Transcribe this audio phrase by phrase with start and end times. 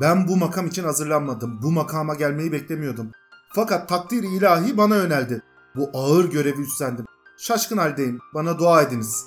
[0.00, 1.62] Ben bu makam için hazırlanmadım.
[1.62, 3.10] Bu makama gelmeyi beklemiyordum.
[3.54, 5.42] Fakat takdir ilahi bana yöneldi.
[5.76, 7.04] Bu ağır görevi üstlendim.
[7.38, 8.18] Şaşkın haldeyim.
[8.34, 9.26] Bana dua ediniz.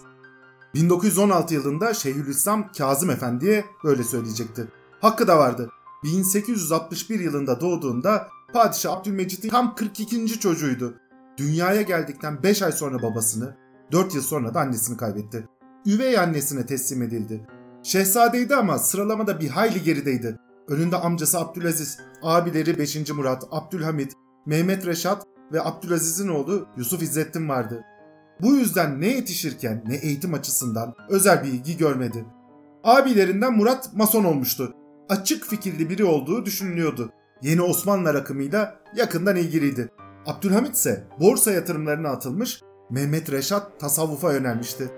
[0.73, 4.67] 1916 yılında Şeyhülislam Kazım Efendi'ye böyle söyleyecekti.
[5.01, 5.69] Hakkı da vardı.
[6.03, 10.39] 1861 yılında doğduğunda Padişah Abdülmecit'in tam 42.
[10.39, 10.93] çocuğuydu.
[11.37, 13.55] Dünyaya geldikten 5 ay sonra babasını,
[13.91, 15.47] 4 yıl sonra da annesini kaybetti.
[15.85, 17.47] Üvey annesine teslim edildi.
[17.83, 20.39] Şehzadeydi ama sıralamada bir hayli gerideydi.
[20.67, 23.09] Önünde amcası Abdülaziz, abileri 5.
[23.11, 24.13] Murat, Abdülhamit,
[24.45, 25.23] Mehmet Reşat
[25.53, 27.83] ve Abdülaziz'in oğlu Yusuf İzzettin vardı.
[28.41, 32.25] Bu yüzden ne yetişirken ne eğitim açısından özel bir ilgi görmedi.
[32.83, 34.73] Abilerinden Murat mason olmuştu.
[35.09, 37.11] Açık fikirli biri olduğu düşünülüyordu.
[37.41, 39.89] Yeni Osmanlı akımıyla yakından ilgiliydi.
[40.25, 44.89] Abdülhamit ise borsa yatırımlarına atılmış, Mehmet Reşat tasavvufa yönelmişti.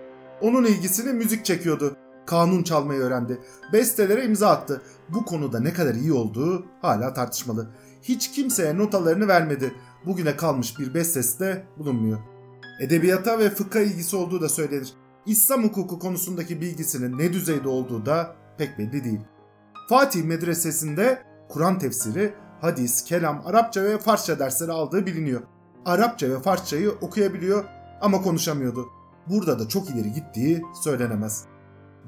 [0.42, 1.96] Onun ilgisini müzik çekiyordu.
[2.30, 3.42] Kanun çalmayı öğrendi.
[3.74, 4.82] Bestelere imza attı.
[5.10, 7.70] Bu konuda ne kadar iyi olduğu hala tartışmalı.
[8.02, 9.74] Hiç kimseye notalarını vermedi.
[10.06, 12.20] Bugüne kalmış bir bestesi de bulunmuyor.
[12.82, 14.94] Edebiyata ve fıkha ilgisi olduğu da söylenir.
[15.26, 19.22] İslam hukuku konusundaki bilgisinin ne düzeyde olduğu da pek belli değil.
[19.90, 25.42] Fatih Medresesi'nde Kur'an tefsiri, hadis, kelam, Arapça ve Farsça dersleri aldığı biliniyor.
[25.86, 27.66] Arapça ve Farsçayı okuyabiliyor
[28.02, 28.88] ama konuşamıyordu.
[29.28, 31.49] Burada da çok ileri gittiği söylenemez.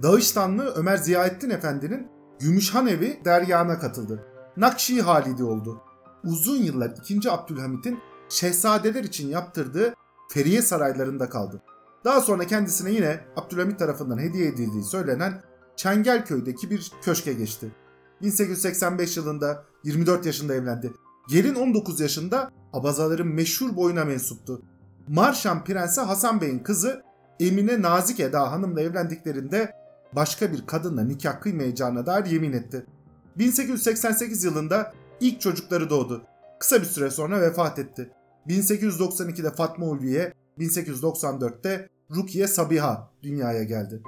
[0.03, 2.07] Dağıstanlı Ömer Ziyaettin Efendi'nin
[2.39, 4.25] Gümüşhanevi deryana katıldı.
[4.57, 5.81] Nakşi Halidi oldu.
[6.23, 7.31] Uzun yıllar 2.
[7.31, 9.93] Abdülhamit'in şehzadeler için yaptırdığı
[10.29, 11.61] Feriye saraylarında kaldı.
[12.05, 15.41] Daha sonra kendisine yine Abdülhamit tarafından hediye edildiği söylenen
[15.75, 17.71] Çengelköy'deki bir köşke geçti.
[18.21, 20.93] 1885 yılında 24 yaşında evlendi.
[21.29, 24.61] Gelin 19 yaşında Abazaların meşhur boyuna mensuptu.
[25.07, 27.03] Marşan Prensi Hasan Bey'in kızı
[27.39, 29.80] Emine Nazik Eda Hanım'la evlendiklerinde
[30.15, 32.85] başka bir kadınla nikah kıymayacağına dair yemin etti.
[33.37, 36.21] 1888 yılında ilk çocukları doğdu.
[36.59, 38.11] Kısa bir süre sonra vefat etti.
[38.47, 44.01] 1892'de Fatma Ulviye, 1894'te Rukiye Sabiha dünyaya geldi.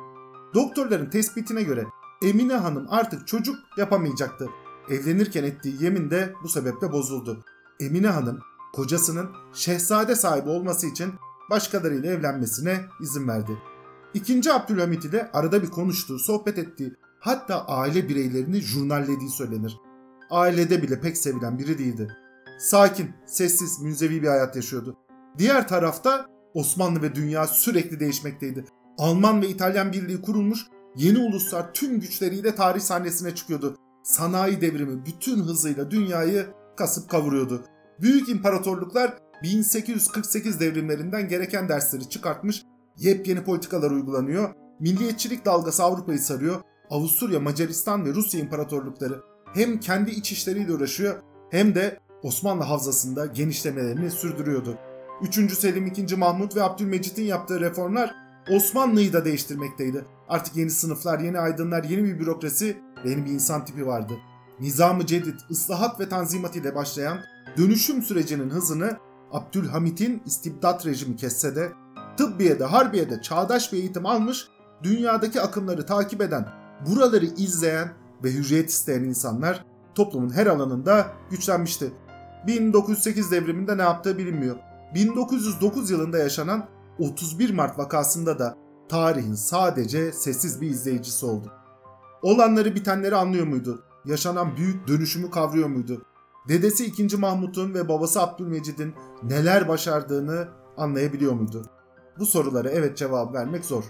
[0.54, 1.86] Doktorların tespitine göre
[2.24, 4.50] Emine Hanım artık çocuk yapamayacaktı.
[4.90, 7.44] Evlenirken ettiği yemin de bu sebeple bozuldu.
[7.80, 8.40] Emine Hanım
[8.74, 11.14] kocasının şehzade sahibi olması için
[11.50, 13.58] başkalarıyla evlenmesine izin verdi.
[14.14, 19.78] İkinci Abdülhamit ile arada bir konuştuğu, sohbet ettiği, hatta aile bireylerini jurnallediği söylenir.
[20.30, 22.08] Ailede bile pek sevilen biri değildi.
[22.60, 24.98] Sakin, sessiz, münzevi bir hayat yaşıyordu.
[25.38, 28.66] Diğer tarafta Osmanlı ve dünya sürekli değişmekteydi.
[28.98, 30.60] Alman ve İtalyan birliği kurulmuş,
[30.96, 33.78] yeni uluslar tüm güçleriyle tarih sahnesine çıkıyordu.
[34.04, 36.48] Sanayi devrimi bütün hızıyla dünyayı
[36.78, 37.66] kasıp kavuruyordu.
[38.02, 42.64] Büyük imparatorluklar 1848 devrimlerinden gereken dersleri çıkartmış,
[42.98, 44.50] yepyeni politikalar uygulanıyor,
[44.80, 49.22] milliyetçilik dalgası Avrupa'yı sarıyor, Avusturya, Macaristan ve Rusya imparatorlukları
[49.54, 51.16] hem kendi iç işleriyle uğraşıyor
[51.52, 54.78] hem de Osmanlı havzasında genişlemelerini sürdürüyordu.
[55.22, 55.54] 3.
[55.54, 56.16] Selim 2.
[56.16, 58.16] Mahmut ve Abdülmecit'in yaptığı reformlar
[58.50, 60.06] Osmanlı'yı da değiştirmekteydi.
[60.30, 64.14] Artık yeni sınıflar, yeni aydınlar, yeni bir bürokrasi ve yeni bir insan tipi vardı.
[64.60, 67.20] Nizam-ı Cedid, ıslahat ve tanzimat ile başlayan
[67.58, 68.98] dönüşüm sürecinin hızını
[69.32, 71.72] Abdülhamit'in istibdat rejimi kesse de
[72.18, 74.48] tıbbiyede, harbiyede çağdaş bir eğitim almış,
[74.84, 76.48] dünyadaki akımları takip eden,
[76.88, 77.94] buraları izleyen
[78.24, 79.66] ve hürriyet isteyen insanlar
[79.96, 81.94] toplumun her alanında güçlenmişti.
[82.48, 84.56] 1908 devriminde ne yaptığı bilinmiyor.
[84.96, 86.68] 1909 yılında yaşanan
[87.00, 88.58] 31 Mart vakasında da
[88.90, 91.52] tarihin sadece sessiz bir izleyicisi oldu.
[92.22, 93.84] Olanları bitenleri anlıyor muydu?
[94.06, 96.06] Yaşanan büyük dönüşümü kavruyor muydu?
[96.48, 97.18] Dedesi 2.
[97.18, 98.94] Mahmut'un ve babası Abdülmecid'in
[99.24, 100.48] neler başardığını
[100.78, 101.66] anlayabiliyor muydu?
[102.20, 103.84] Bu sorulara evet cevap vermek zor.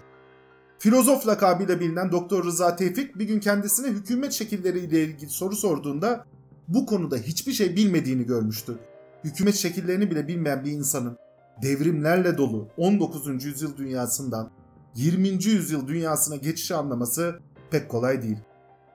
[0.80, 6.26] Filozof lakabıyla bilinen Doktor Rıza Tevfik bir gün kendisine hükümet şekilleriyle ilgili soru sorduğunda
[6.68, 8.80] bu konuda hiçbir şey bilmediğini görmüştü.
[9.24, 11.18] Hükümet şekillerini bile bilmeyen bir insanın
[11.62, 13.46] devrimlerle dolu 19.
[13.46, 14.52] yüzyıl dünyasından
[14.96, 15.28] 20.
[15.28, 17.40] yüzyıl dünyasına geçişi anlaması
[17.72, 18.38] pek kolay değil.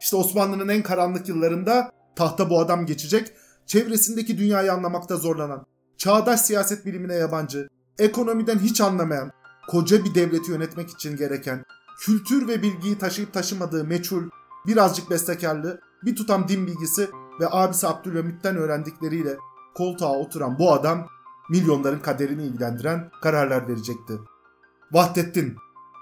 [0.00, 3.32] İşte Osmanlı'nın en karanlık yıllarında tahta bu adam geçecek,
[3.66, 5.66] çevresindeki dünyayı anlamakta zorlanan,
[5.96, 9.32] çağdaş siyaset bilimine yabancı, ekonomiden hiç anlamayan,
[9.68, 11.64] koca bir devleti yönetmek için gereken,
[12.00, 14.22] kültür ve bilgiyi taşıyıp taşımadığı meçhul,
[14.66, 17.10] birazcık bestekarlı, bir tutam din bilgisi
[17.40, 19.36] ve abisi Abdülhamit'ten öğrendikleriyle
[19.74, 21.06] koltuğa oturan bu adam
[21.50, 24.12] milyonların kaderini ilgilendiren kararlar verecekti.
[24.92, 25.56] Vahdettin,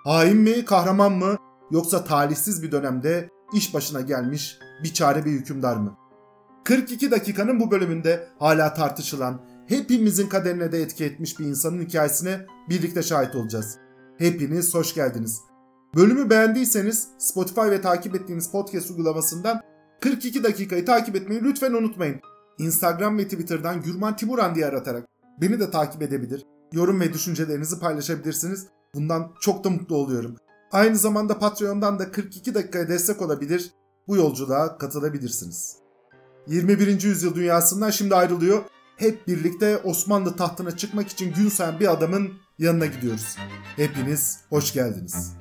[0.04, 1.36] hain mi, kahraman mı
[1.70, 5.96] yoksa talihsiz bir dönemde iş başına gelmiş bir çare bir hükümdar mı?
[6.64, 13.02] 42 dakikanın bu bölümünde hala tartışılan, hepimizin kaderine de etki etmiş bir insanın hikayesine birlikte
[13.02, 13.78] şahit olacağız.
[14.18, 15.40] Hepiniz hoş geldiniz.
[15.96, 19.60] Bölümü beğendiyseniz Spotify ve takip ettiğiniz podcast uygulamasından
[20.00, 22.20] 42 dakikayı takip etmeyi lütfen unutmayın.
[22.58, 25.06] Instagram ve Twitter'dan Gürman Timuran diye aratarak
[25.40, 26.46] beni de takip edebilir.
[26.72, 28.66] Yorum ve düşüncelerinizi paylaşabilirsiniz.
[28.94, 30.36] Bundan çok da mutlu oluyorum.
[30.72, 33.70] Aynı zamanda Patreon'dan da 42 dakikaya destek olabilir,
[34.08, 35.76] bu yolculuğa katılabilirsiniz.
[36.46, 37.02] 21.
[37.02, 38.62] yüzyıl dünyasından şimdi ayrılıyor.
[38.96, 43.36] Hep birlikte Osmanlı tahtına çıkmak için gün sayan bir adamın yanına gidiyoruz.
[43.76, 45.32] Hepiniz hoş geldiniz.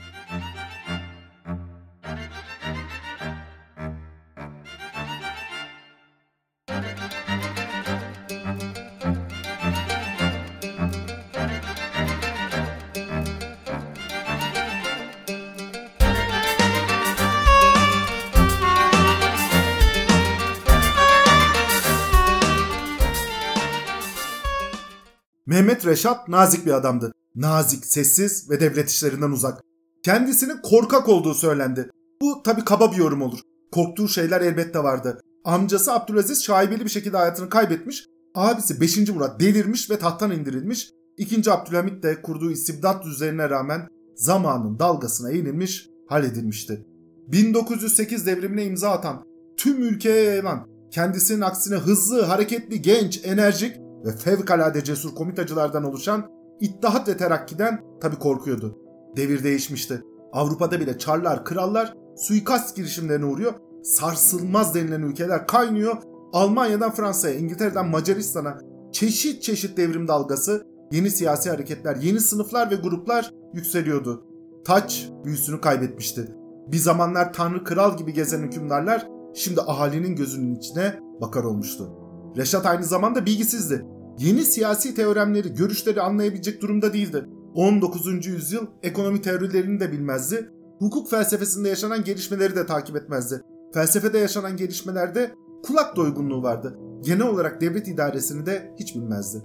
[25.76, 27.12] Mehmet Reşat nazik bir adamdı.
[27.36, 29.62] Nazik, sessiz ve devlet işlerinden uzak.
[30.04, 31.90] Kendisinin korkak olduğu söylendi.
[32.22, 33.40] Bu tabi kaba bir yorum olur.
[33.72, 35.20] Korktuğu şeyler elbette vardı.
[35.44, 38.06] Amcası Abdülaziz şaibeli bir şekilde hayatını kaybetmiş.
[38.36, 39.10] Abisi 5.
[39.10, 40.90] Murat delirmiş ve tahttan indirilmiş.
[41.18, 41.52] 2.
[41.52, 46.86] Abdülhamit de kurduğu istibdat düzenine rağmen zamanın dalgasına eğilmiş, halledilmişti.
[47.28, 49.24] 1908 devrimine imza atan,
[49.58, 57.08] tüm ülkeye yayılan, kendisinin aksine hızlı, hareketli, genç, enerjik ve fevkalade cesur komitacılardan oluşan İttihat
[57.08, 58.78] ve Terakki'den tabi korkuyordu.
[59.18, 60.02] Devir değişmişti.
[60.34, 63.54] Avrupa'da bile çarlar, krallar suikast girişimlerine uğruyor.
[63.84, 65.98] Sarsılmaz denilen ülkeler kaynıyor.
[66.34, 68.58] Almanya'dan Fransa'ya, İngiltere'den Macaristan'a
[68.92, 74.26] çeşit çeşit devrim dalgası, yeni siyasi hareketler, yeni sınıflar ve gruplar yükseliyordu.
[74.66, 76.36] Taç büyüsünü kaybetmişti.
[76.68, 81.90] Bir zamanlar tanrı kral gibi gezen hükümdarlar şimdi ahalinin gözünün içine bakar olmuştu.
[82.38, 83.86] Reşat aynı zamanda bilgisizdi
[84.20, 87.26] yeni siyasi teoremleri, görüşleri anlayabilecek durumda değildi.
[87.56, 88.26] 19.
[88.26, 90.50] yüzyıl ekonomi teorilerini de bilmezdi.
[90.80, 93.42] Hukuk felsefesinde yaşanan gelişmeleri de takip etmezdi.
[93.74, 96.80] Felsefede yaşanan gelişmelerde kulak doygunluğu vardı.
[97.02, 99.44] Genel olarak devlet idaresini de hiç bilmezdi.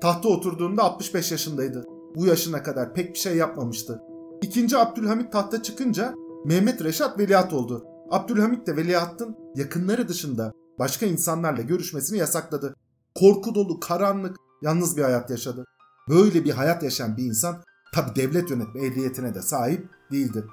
[0.00, 1.84] Tahta oturduğunda 65 yaşındaydı.
[2.16, 4.00] Bu yaşına kadar pek bir şey yapmamıştı.
[4.42, 6.14] İkinci Abdülhamit tahta çıkınca
[6.44, 7.84] Mehmet Reşat veliaht oldu.
[8.10, 12.76] Abdülhamit de veliahtın yakınları dışında başka insanlarla görüşmesini yasakladı
[13.18, 15.64] korku dolu, karanlık, yalnız bir hayat yaşadı.
[16.08, 17.62] Böyle bir hayat yaşayan bir insan
[17.94, 20.44] tabi devlet yönetme ehliyetine de sahip değildi.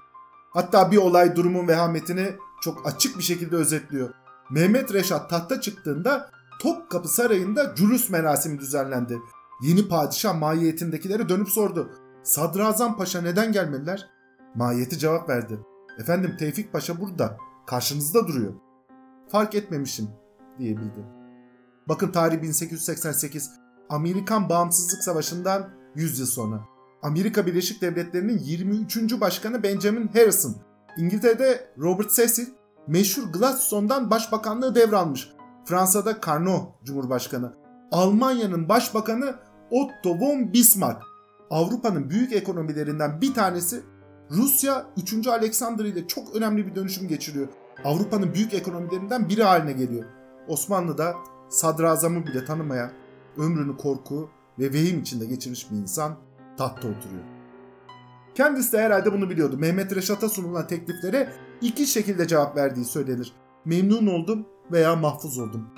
[0.54, 4.10] Hatta bir olay durumun vehametini çok açık bir şekilde özetliyor.
[4.52, 6.30] Mehmet Reşat tahta çıktığında
[6.62, 9.20] Topkapı Sarayı'nda cülüs merasimi düzenlendi.
[9.62, 11.90] Yeni padişah mahiyetindekileri dönüp sordu.
[12.24, 14.10] Sadrazam Paşa neden gelmediler?
[14.56, 15.60] Mahiyeti cevap verdi.
[16.00, 17.38] Efendim Tevfik Paşa burada.
[17.68, 18.54] Karşınızda duruyor.
[19.32, 20.10] Fark etmemişim
[20.60, 21.23] diyebildi.
[21.88, 23.52] Bakın tarih 1888.
[23.90, 26.62] Amerikan Bağımsızlık Savaşı'ndan 100 yıl sonra.
[27.02, 29.22] Amerika Birleşik Devletleri'nin 23.
[29.22, 30.56] Başkanı Benjamin Harrison.
[30.98, 32.46] İngiltere'de Robert Cecil
[32.88, 35.30] meşhur Gladstone'dan başbakanlığı devralmış.
[35.66, 37.54] Fransa'da Carnot Cumhurbaşkanı.
[37.92, 39.36] Almanya'nın başbakanı
[39.72, 41.02] Otto von Bismarck.
[41.50, 43.84] Avrupa'nın büyük ekonomilerinden bir tanesi
[44.32, 45.28] Rusya 3.
[45.28, 47.48] Alexander ile çok önemli bir dönüşüm geçiriyor.
[47.84, 50.06] Avrupa'nın büyük ekonomilerinden biri haline geliyor.
[50.48, 51.14] Osmanlı da
[51.54, 52.92] sadrazamı bile tanımayan,
[53.38, 54.30] ömrünü korku
[54.60, 56.16] ve vehim içinde geçirmiş bir insan
[56.58, 57.24] tahtta oturuyor.
[58.36, 59.58] Kendisi de herhalde bunu biliyordu.
[59.58, 63.34] Mehmet Reşat'a sunulan tekliflere iki şekilde cevap verdiği söylenir.
[63.66, 65.70] Memnun oldum veya mahfuz oldum.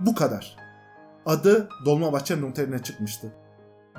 [0.00, 0.56] Bu kadar.
[1.26, 3.32] Adı Dolmabahçe Noterine çıkmıştı.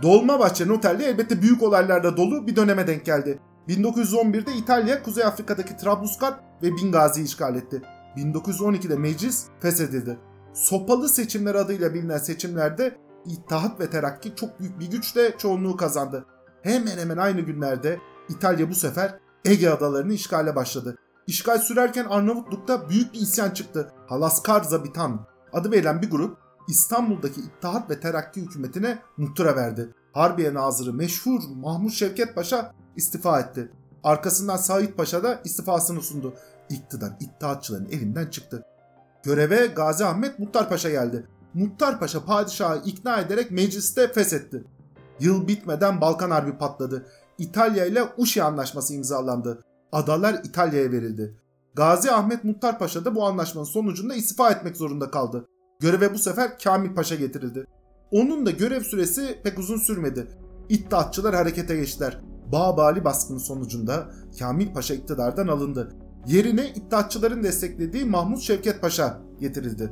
[0.01, 3.39] Dolmabahçe Noterli elbette büyük olaylarla dolu bir döneme denk geldi.
[3.67, 7.81] 1911'de İtalya Kuzey Afrika'daki Trablusgarp ve Bingazi'yi işgal etti.
[8.17, 10.17] 1912'de meclis feshedildi
[10.53, 16.25] sopalı seçimler adıyla bilinen seçimlerde İttihat ve Terakki çok büyük bir güçle çoğunluğu kazandı.
[16.61, 20.97] Hemen hemen aynı günlerde İtalya bu sefer Ege adalarını işgale başladı.
[21.27, 23.91] İşgal sürerken Arnavutluk'ta büyük bir isyan çıktı.
[24.07, 29.89] Halaskar Zabitan adı verilen bir grup İstanbul'daki İttihat ve Terakki hükümetine muhtıra verdi.
[30.13, 33.71] Harbiye Nazırı meşhur Mahmut Şevket Paşa istifa etti.
[34.03, 36.33] Arkasından Said Paşa da istifasını sundu.
[36.69, 38.65] İktidar İttihatçıların elinden çıktı.
[39.23, 41.27] Göreve Gazi Ahmet Muhtar Paşa geldi.
[41.53, 44.63] Muhtar Paşa padişahı ikna ederek mecliste feshetti.
[45.19, 47.05] Yıl bitmeden Balkan Harbi patladı.
[47.37, 49.63] İtalya ile Uşi Anlaşması imzalandı.
[49.91, 51.37] Adalar İtalya'ya verildi.
[51.73, 55.45] Gazi Ahmet Muhtar Paşa da bu anlaşmanın sonucunda istifa etmek zorunda kaldı.
[55.79, 57.65] Göreve bu sefer Kamil Paşa getirildi.
[58.11, 60.27] Onun da görev süresi pek uzun sürmedi.
[60.69, 62.21] İttihatçılar harekete geçtiler.
[62.51, 65.95] Bağbali baskının sonucunda Kamil Paşa iktidardan alındı.
[66.27, 69.89] Yerine İttihatçıların desteklediği Mahmut Şevket Paşa getirildi.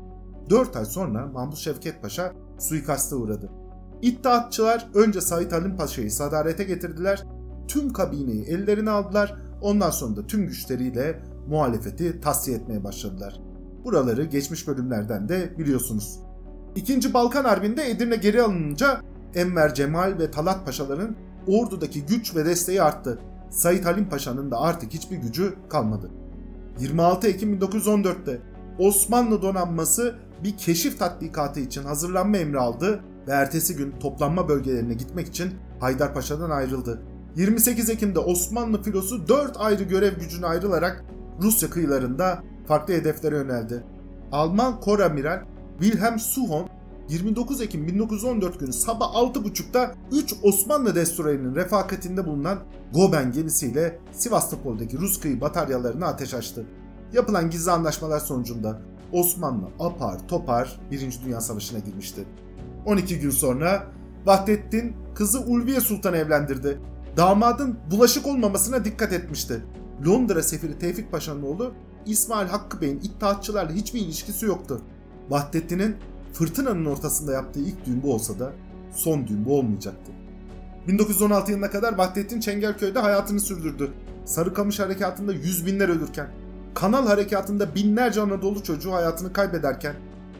[0.49, 3.49] 4 ay sonra Mahmut Şevket Paşa suikasta uğradı.
[4.01, 7.23] İttihatçılar önce Said Halim Paşa'yı sadarete getirdiler,
[7.67, 13.41] tüm kabineyi ellerine aldılar, ondan sonra da tüm güçleriyle muhalefeti tasfiye etmeye başladılar.
[13.83, 16.19] Buraları geçmiş bölümlerden de biliyorsunuz.
[16.75, 19.01] İkinci Balkan Harbi'nde Edirne geri alınınca
[19.35, 21.15] Enver Cemal ve Talat Paşaların
[21.47, 23.19] ordudaki güç ve desteği arttı.
[23.51, 26.11] Said Halim Paşa'nın da artık hiçbir gücü kalmadı.
[26.79, 28.41] 26 Ekim 1914'te
[28.79, 35.27] Osmanlı donanması bir keşif tatbikatı için hazırlanma emri aldı ve ertesi gün toplanma bölgelerine gitmek
[35.27, 37.01] için Haydarpaşa'dan ayrıldı.
[37.35, 41.05] 28 Ekim'de Osmanlı filosu 4 ayrı görev gücüne ayrılarak
[41.41, 43.83] Rusya kıyılarında farklı hedeflere yöneldi.
[44.31, 45.43] Alman Koramiral
[45.79, 46.69] Wilhelm Suhon
[47.11, 52.59] 29 Ekim 1914 günü sabah 6.30'da 3 Osmanlı destroyerinin refakatinde bulunan
[52.93, 56.65] Goben gemisiyle Sivastopol'daki Rus kıyı bataryalarına ateş açtı.
[57.13, 61.19] Yapılan gizli anlaşmalar sonucunda Osmanlı apar topar 1.
[61.25, 62.25] Dünya Savaşı'na girmişti.
[62.85, 63.87] 12 gün sonra
[64.25, 66.79] Vahdettin kızı Ulviye Sultan evlendirdi.
[67.17, 69.65] Damadın bulaşık olmamasına dikkat etmişti.
[70.07, 71.73] Londra sefiri Tevfik Paşa'nın oğlu
[72.05, 74.81] İsmail Hakkı Bey'in iddiatçılarla hiçbir ilişkisi yoktu.
[75.29, 75.95] Vahdettin'in
[76.33, 78.51] fırtınanın ortasında yaptığı ilk düğün bu olsa da
[78.95, 80.11] son düğün bu olmayacaktı.
[80.87, 83.91] 1916 yılına kadar Vahdettin Çengelköy'de hayatını sürdürdü.
[84.25, 86.27] Sarıkamış harekatında yüz binler ölürken,
[86.73, 89.95] Kanal harekatında binlerce Anadolu çocuğu hayatını kaybederken,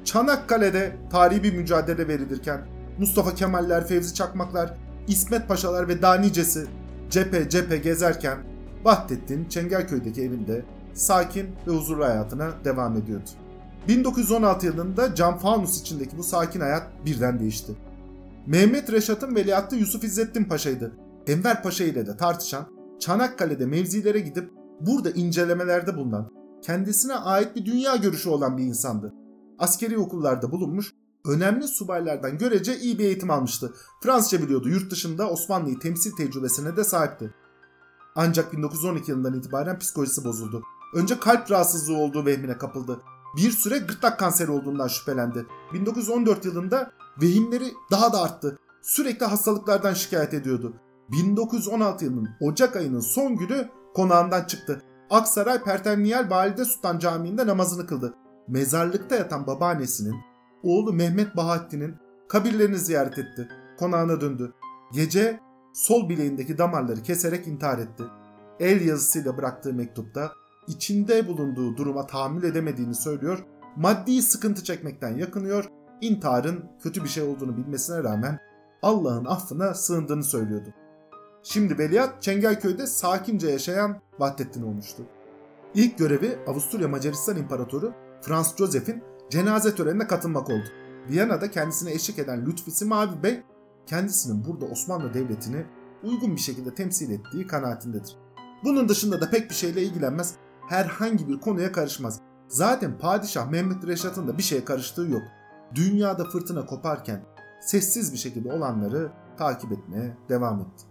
[0.06, 2.62] Çanakkale'de tarihi bir mücadele verilirken,
[3.00, 4.74] Mustafa Kemaller, Fevzi Çakmaklar,
[5.08, 6.68] İsmet Paşalar ve Danicesi
[7.10, 8.38] cephe cephe gezerken
[8.84, 13.30] Vahdettin Çengelköy'deki evinde sakin ve huzurlu hayatına devam ediyordu.
[13.88, 17.76] 1916 yılında cam fanus içindeki bu sakin hayat birden değişti.
[18.48, 20.92] Mehmet Reşat'ın veliahtı Yusuf İzzettin Paşa'ydı.
[21.28, 22.66] Enver Paşa ile de tartışan,
[23.00, 29.14] Çanakkale'de mevzilere gidip burada incelemelerde bulunan, kendisine ait bir dünya görüşü olan bir insandı.
[29.60, 30.94] Askeri okullarda bulunmuş,
[31.26, 33.74] önemli subaylardan görece iyi bir eğitim almıştı.
[34.04, 37.34] Fransızca biliyordu, yurt dışında Osmanlı'yı temsil tecrübesine de sahipti.
[38.16, 40.64] Ancak 1912 yılından itibaren psikolojisi bozuldu.
[40.96, 43.02] Önce kalp rahatsızlığı olduğu vehmine kapıldı.
[43.38, 45.46] Bir süre gırtlak kanseri olduğundan şüphelendi.
[45.74, 48.60] 1914 yılında vehimleri daha da arttı.
[48.82, 50.74] Sürekli hastalıklardan şikayet ediyordu.
[51.12, 54.82] 1916 yılının Ocak ayının son günü konağından çıktı.
[55.10, 58.14] Aksaray Perterniyel Valide Sultan Camii'nde namazını kıldı.
[58.48, 60.16] Mezarlıkta yatan babaannesinin,
[60.64, 61.96] oğlu Mehmet Bahattin'in
[62.30, 63.48] kabirlerini ziyaret etti.
[63.80, 64.54] Konağına döndü.
[64.94, 65.40] Gece
[65.74, 68.04] sol bileğindeki damarları keserek intihar etti.
[68.60, 70.32] El yazısıyla bıraktığı mektupta
[70.72, 75.66] içinde bulunduğu duruma tahammül edemediğini söylüyor, maddi sıkıntı çekmekten yakınıyor,
[76.02, 78.40] intiharın kötü bir şey olduğunu bilmesine rağmen
[78.82, 80.70] Allah'ın affına sığındığını söylüyordu.
[81.44, 85.04] Şimdi Veliaht Çengelköy'de sakince yaşayan Vahdettin olmuştu.
[85.76, 90.66] İlk görevi Avusturya Macaristan İmparatoru Franz Joseph'in cenaze törenine katılmak oldu.
[91.10, 93.44] Viyana'da kendisine eşlik eden Lütfi Simavi Bey
[93.86, 95.66] kendisinin burada Osmanlı Devleti'ni
[96.04, 98.16] uygun bir şekilde temsil ettiği kanaatindedir.
[98.64, 100.36] Bunun dışında da pek bir şeyle ilgilenmez,
[100.72, 102.20] herhangi bir konuya karışmaz.
[102.48, 105.22] Zaten Padişah Mehmet Reşat'ın da bir şeye karıştığı yok.
[105.76, 107.26] Dünyada fırtına koparken
[107.62, 110.86] sessiz bir şekilde olanları takip etmeye devam etti.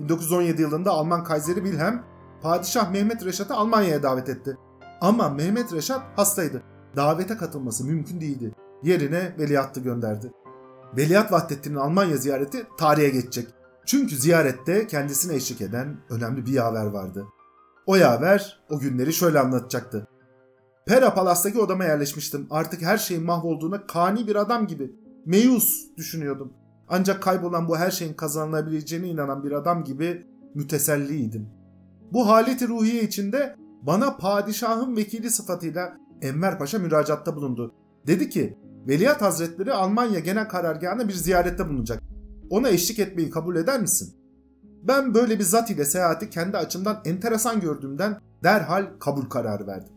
[0.00, 2.02] 1917 yılında Alman Kayseri Wilhelm,
[2.42, 4.56] Padişah Mehmet Reşat'ı Almanya'ya davet etti.
[5.00, 6.62] Ama Mehmet Reşat hastaydı.
[6.96, 8.54] Davete katılması mümkün değildi.
[8.82, 10.32] Yerine veliahtı gönderdi.
[10.96, 13.48] Veliaht Vahdettin'in Almanya ziyareti tarihe geçecek.
[13.86, 17.26] Çünkü ziyarette kendisine eşlik eden önemli bir yaver vardı.
[17.86, 20.08] O yaver o günleri şöyle anlatacaktı.
[20.86, 22.46] Pera Palas'taki odama yerleşmiştim.
[22.50, 24.92] Artık her şeyin mahvolduğuna kani bir adam gibi.
[25.26, 26.52] Meyus düşünüyordum.
[26.88, 31.48] Ancak kaybolan bu her şeyin kazanılabileceğine inanan bir adam gibi müteselliydim.
[32.12, 37.74] Bu haleti ruhiye içinde bana padişahın vekili sıfatıyla Enver Paşa müracaatta bulundu.
[38.06, 42.02] Dedi ki Veliaht Hazretleri Almanya Genel Karargahı'na bir ziyarette bulunacak.
[42.50, 44.15] Ona eşlik etmeyi kabul eder misin?
[44.88, 49.92] Ben böyle bir zat ile seyahati kendi açımdan enteresan gördüğümden derhal kabul kararı verdim.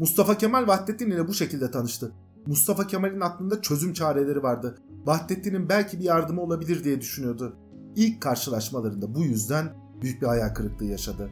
[0.00, 2.12] Mustafa Kemal Vahdettin ile bu şekilde tanıştı.
[2.46, 4.78] Mustafa Kemal'in aklında çözüm çareleri vardı.
[5.04, 7.56] Vahdettin'in belki bir yardımı olabilir diye düşünüyordu.
[7.96, 11.30] İlk karşılaşmalarında bu yüzden büyük bir hayal kırıklığı yaşadı.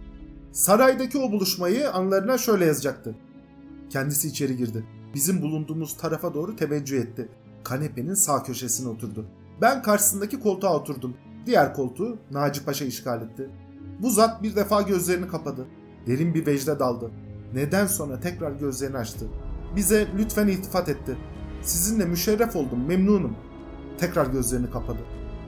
[0.53, 3.15] Saraydaki o buluşmayı anılarına şöyle yazacaktı.
[3.91, 4.87] Kendisi içeri girdi.
[5.15, 7.29] Bizim bulunduğumuz tarafa doğru teveccüh etti.
[7.65, 9.27] Kanepenin sağ köşesine oturdu.
[9.61, 11.17] Ben karşısındaki koltuğa oturdum.
[11.47, 13.51] Diğer koltuğu Naci Paşa işgal etti.
[13.99, 15.67] Bu zat bir defa gözlerini kapadı.
[16.07, 17.11] Derin bir vecde daldı.
[17.55, 19.27] Neden sonra tekrar gözlerini açtı.
[19.77, 21.17] Bize lütfen iltifat etti.
[21.63, 23.37] Sizinle müşerref oldum, memnunum.
[23.99, 24.99] Tekrar gözlerini kapadı.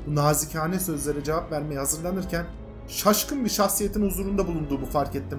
[0.07, 2.47] Bu nazikane sözlere cevap vermeye hazırlanırken
[2.89, 5.39] şaşkın bir şahsiyetin huzurunda bulunduğumu fark ettim.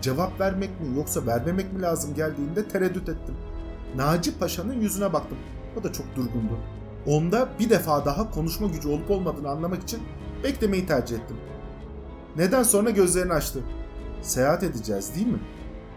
[0.00, 3.34] Cevap vermek mi yoksa vermemek mi lazım geldiğinde tereddüt ettim.
[3.96, 5.38] Naci Paşa'nın yüzüne baktım.
[5.80, 6.58] O da çok durgundu.
[7.06, 10.02] Onda bir defa daha konuşma gücü olup olmadığını anlamak için
[10.44, 11.36] beklemeyi tercih ettim.
[12.36, 13.60] Neden sonra gözlerini açtı.
[14.22, 15.40] Seyahat edeceğiz değil mi?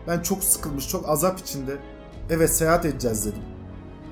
[0.08, 1.78] Ben çok sıkılmış, çok azap içinde
[2.30, 3.44] Evet seyahat edeceğiz dedim.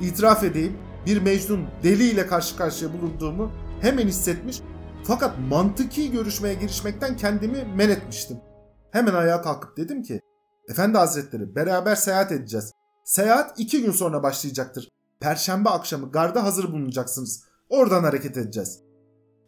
[0.02, 3.52] İtiraf edeyim bir Mecnun deliyle karşı karşıya bulunduğumu
[3.82, 4.62] hemen hissetmiş
[5.04, 8.38] fakat mantıki görüşmeye girişmekten kendimi men etmiştim.
[8.92, 10.22] Hemen ayağa kalkıp dedim ki
[10.70, 12.72] Efendi Hazretleri beraber seyahat edeceğiz.
[13.06, 14.90] Seyahat iki gün sonra başlayacaktır.
[15.20, 17.44] Perşembe akşamı garda hazır bulunacaksınız.
[17.70, 18.82] Oradan hareket edeceğiz.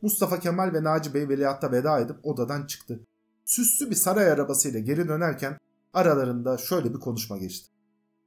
[0.01, 2.99] Mustafa Kemal ve Naci Bey veliahta veda edip odadan çıktı.
[3.45, 5.57] Süslü bir saray arabasıyla geri dönerken
[5.93, 7.69] aralarında şöyle bir konuşma geçti.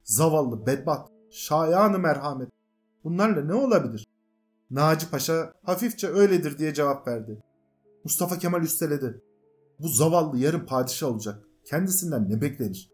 [0.03, 2.49] Zavallı, bedbat, şayanı merhamet.
[3.03, 4.07] Bunlarla ne olabilir?
[4.71, 7.43] Naci Paşa hafifçe öyledir diye cevap verdi.
[8.03, 9.21] Mustafa Kemal üsteledi.
[9.79, 11.43] Bu zavallı yarın padişah olacak.
[11.65, 12.91] Kendisinden ne beklenir?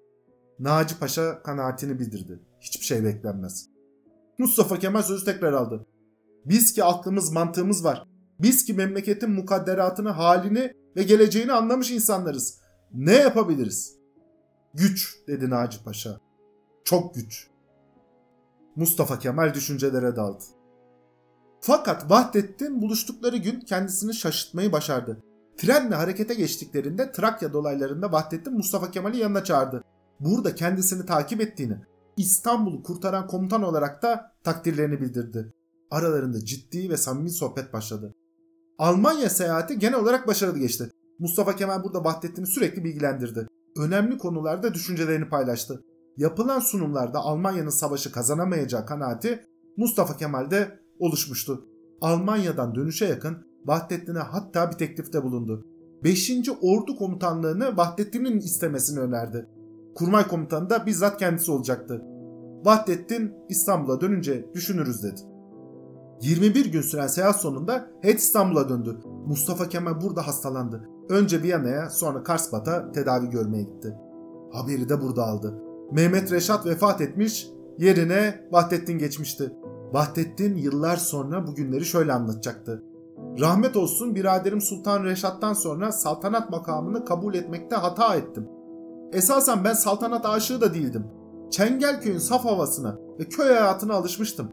[0.60, 2.40] Naci Paşa kanaatini bildirdi.
[2.60, 3.70] Hiçbir şey beklenmez.
[4.40, 5.86] Mustafa Kemal sözü tekrar aldı.
[6.46, 8.04] Biz ki aklımız mantığımız var.
[8.40, 12.60] Biz ki memleketin mukadderatını, halini ve geleceğini anlamış insanlarız.
[12.94, 13.96] Ne yapabiliriz?
[14.74, 16.20] Güç dedi Naci Paşa.
[16.84, 17.48] Çok güç.
[18.76, 20.44] Mustafa Kemal düşüncelere daldı.
[21.62, 25.24] Fakat Vahdettin buluştukları gün kendisini şaşırtmayı başardı.
[25.58, 29.84] Trenle harekete geçtiklerinde Trakya dolaylarında Vahdettin Mustafa Kemal'i yanına çağırdı.
[30.20, 31.78] Burada kendisini takip ettiğini,
[32.18, 35.54] İstanbul'u kurtaran komutan olarak da takdirlerini bildirdi.
[35.92, 38.16] Aralarında ciddi ve samimi sohbet başladı.
[38.78, 40.90] Almanya seyahati genel olarak başarılı geçti.
[41.20, 43.48] Mustafa Kemal burada Vahdettin'i sürekli bilgilendirdi.
[43.78, 45.84] Önemli konularda düşüncelerini paylaştı.
[46.18, 49.46] Yapılan sunumlarda Almanya'nın savaşı kazanamayacağı kanaati
[49.78, 51.66] Mustafa Kemal'de oluşmuştu.
[52.02, 55.66] Almanya'dan dönüşe yakın Vahdettin'e hatta bir teklifte bulundu.
[56.04, 56.32] 5.
[56.62, 59.50] Ordu Komutanlığını Vahdettin'in istemesini önerdi.
[59.96, 62.02] Kurmay komutanı da bizzat kendisi olacaktı.
[62.66, 65.22] Vahdettin İstanbul'a dönünce düşünürüz dedi.
[66.22, 68.98] 21 gün süren seyahat sonunda Het İstanbul'a döndü.
[69.26, 70.90] Mustafa Kemal burada hastalandı.
[71.10, 73.96] Önce Viyana'ya sonra Karsbat'a tedavi görmeye gitti.
[74.52, 75.64] Haberi de burada aldı.
[75.92, 79.54] Mehmet Reşat vefat etmiş, yerine Vahdettin geçmişti.
[79.94, 82.84] Vahdettin yıllar sonra bu günleri şöyle anlatacaktı.
[83.40, 88.48] Rahmet olsun biraderim Sultan Reşat'tan sonra saltanat makamını kabul etmekte hata ettim.
[89.14, 91.06] Esasen ben saltanat aşığı da değildim.
[91.52, 94.52] Çengelköy'ün saf havasına ve köy hayatına alışmıştım.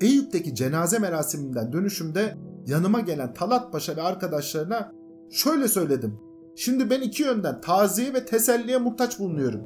[0.00, 4.92] Eyüp'teki cenaze merasiminden dönüşümde yanıma gelen Talat Paşa ve arkadaşlarına
[5.30, 6.18] şöyle söyledim.
[6.56, 9.60] Şimdi ben iki yönden taziye ve teselliye muhtaç bulunuyorum.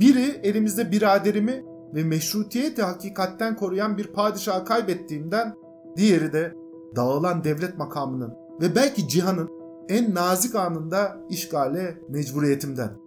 [0.00, 5.54] Biri elimizde biraderimi ve meşrutiyeti hakikatten koruyan bir padişahı kaybettiğimden,
[5.96, 6.54] diğeri de
[6.96, 9.50] dağılan devlet makamının ve belki cihanın
[9.88, 13.05] en nazik anında işgale mecburiyetimden.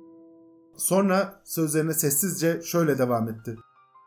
[0.80, 3.58] Sonra sözlerine sessizce şöyle devam etti.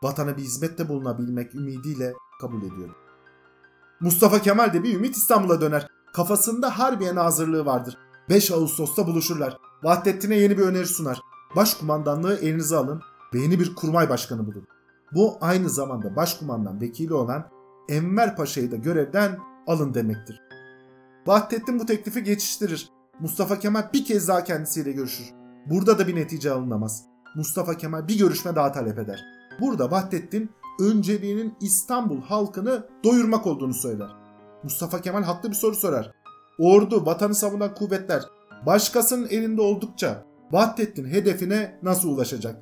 [0.03, 2.95] Vatana bir hizmette bulunabilmek ümidiyle kabul ediyorum.
[3.99, 5.87] Mustafa Kemal de bir ümit İstanbul'a döner.
[6.13, 7.97] Kafasında Harbiye hazırlığı vardır.
[8.29, 9.57] 5 Ağustos'ta buluşurlar.
[9.83, 11.21] Vahdettin'e yeni bir öneri sunar.
[11.55, 13.01] Başkumandanlığı elinize alın
[13.33, 14.67] ve yeni bir kurmay başkanı bulun.
[15.15, 17.49] Bu aynı zamanda başkumandan vekili olan
[17.89, 20.41] Enver Paşa'yı da görevden alın demektir.
[21.27, 22.89] Vahdettin bu teklifi geçiştirir.
[23.19, 25.42] Mustafa Kemal bir kez daha kendisiyle görüşür.
[25.65, 27.05] Burada da bir netice alınamaz.
[27.35, 29.25] Mustafa Kemal bir görüşme daha talep eder.
[29.61, 34.09] Burada Vahdettin önceliğinin İstanbul halkını doyurmak olduğunu söyler.
[34.63, 36.11] Mustafa Kemal haklı bir soru sorar.
[36.59, 38.23] Ordu, vatanı savunan kuvvetler
[38.65, 42.55] başkasının elinde oldukça Vahdettin hedefine nasıl ulaşacak?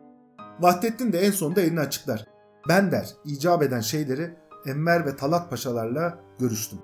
[0.60, 2.26] Vahdettin de en sonunda elini açıklar.
[2.70, 4.36] Ben der icap eden şeyleri
[4.66, 6.80] Enver ve Talat paşalarla görüştüm.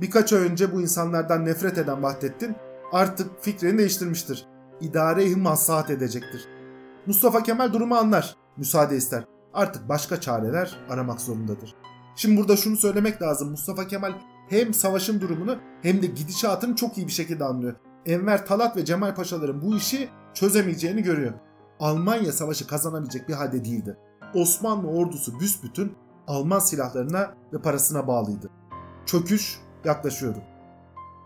[0.00, 2.56] Birkaç ay önce bu insanlardan nefret eden Vahdettin
[2.92, 4.46] artık fikrini değiştirmiştir.
[4.80, 6.48] İdare-i maslahat edecektir.
[7.06, 9.24] Mustafa Kemal durumu anlar, müsaade ister.
[9.54, 11.74] Artık başka çareler aramak zorundadır.
[12.16, 13.50] Şimdi burada şunu söylemek lazım.
[13.50, 14.12] Mustafa Kemal
[14.48, 17.74] hem savaşın durumunu hem de gidişatını çok iyi bir şekilde anlıyor.
[18.06, 21.32] Enver Talat ve Cemal Paşaların bu işi çözemeyeceğini görüyor.
[21.80, 23.96] Almanya savaşı kazanabilecek bir halde değildi.
[24.34, 28.50] Osmanlı ordusu büsbütün Alman silahlarına ve parasına bağlıydı.
[29.06, 30.38] Çöküş yaklaşıyordu.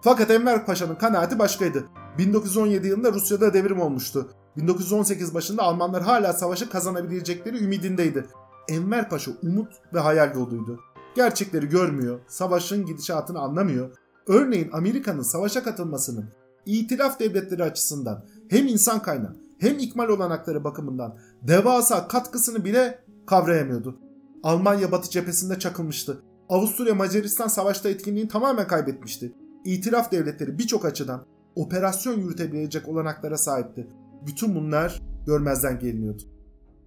[0.02, 1.84] Fakat Enver Paşa'nın kanaati başkaydı.
[2.18, 4.28] 1917 yılında Rusya'da devrim olmuştu.
[4.56, 8.26] 1918 başında Almanlar hala savaşı kazanabilecekleri ümidindeydi.
[8.68, 10.80] Enver Paşa umut ve hayal doluydu.
[11.16, 13.90] Gerçekleri görmüyor, savaşın gidişatını anlamıyor.
[14.26, 16.24] Örneğin Amerika'nın savaşa katılmasının
[16.66, 23.98] itilaf devletleri açısından hem insan kaynağı hem ikmal olanakları bakımından devasa katkısını bile kavrayamıyordu.
[24.42, 26.22] Almanya batı cephesinde çakılmıştı.
[26.48, 29.32] Avusturya Macaristan savaşta etkinliğini tamamen kaybetmişti.
[29.64, 31.24] İtilaf devletleri birçok açıdan
[31.58, 33.86] operasyon yürütebilecek olanaklara sahipti.
[34.26, 36.22] Bütün bunlar görmezden geliniyordu.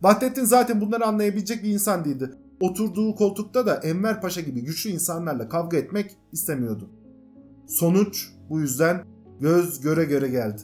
[0.01, 2.31] Vahdettin zaten bunları anlayabilecek bir insan değildi.
[2.60, 6.89] Oturduğu koltukta da Enver Paşa gibi güçlü insanlarla kavga etmek istemiyordu.
[7.67, 9.03] Sonuç bu yüzden
[9.39, 10.62] göz göre göre geldi.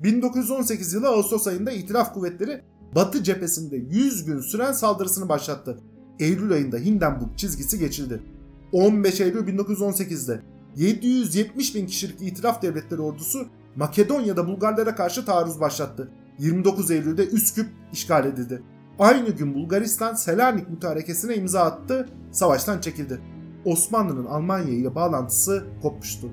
[0.00, 2.62] 1918 yılı Ağustos ayında İtilaf kuvvetleri
[2.94, 5.78] Batı cephesinde 100 gün süren saldırısını başlattı.
[6.18, 8.22] Eylül ayında Hindenburg çizgisi geçildi.
[8.72, 10.42] 15 Eylül 1918'de
[10.76, 16.10] 770 bin kişilik itiraf devletleri ordusu Makedonya'da Bulgarlara karşı taarruz başlattı.
[16.38, 18.62] 29 Eylül'de Üsküp işgal edildi.
[18.98, 23.20] Aynı gün Bulgaristan Selanik mütarekesine imza attı, savaştan çekildi.
[23.64, 26.28] Osmanlı'nın Almanya ile bağlantısı kopmuştu.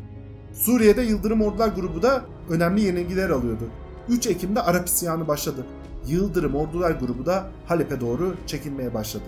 [0.53, 3.69] Suriye'de Yıldırım Ordular grubu da önemli yenilgiler alıyordu.
[4.09, 5.65] 3 Ekim'de Arap isyanı başladı.
[6.07, 9.23] Yıldırım Ordular grubu da Halep'e doğru çekilmeye başladı.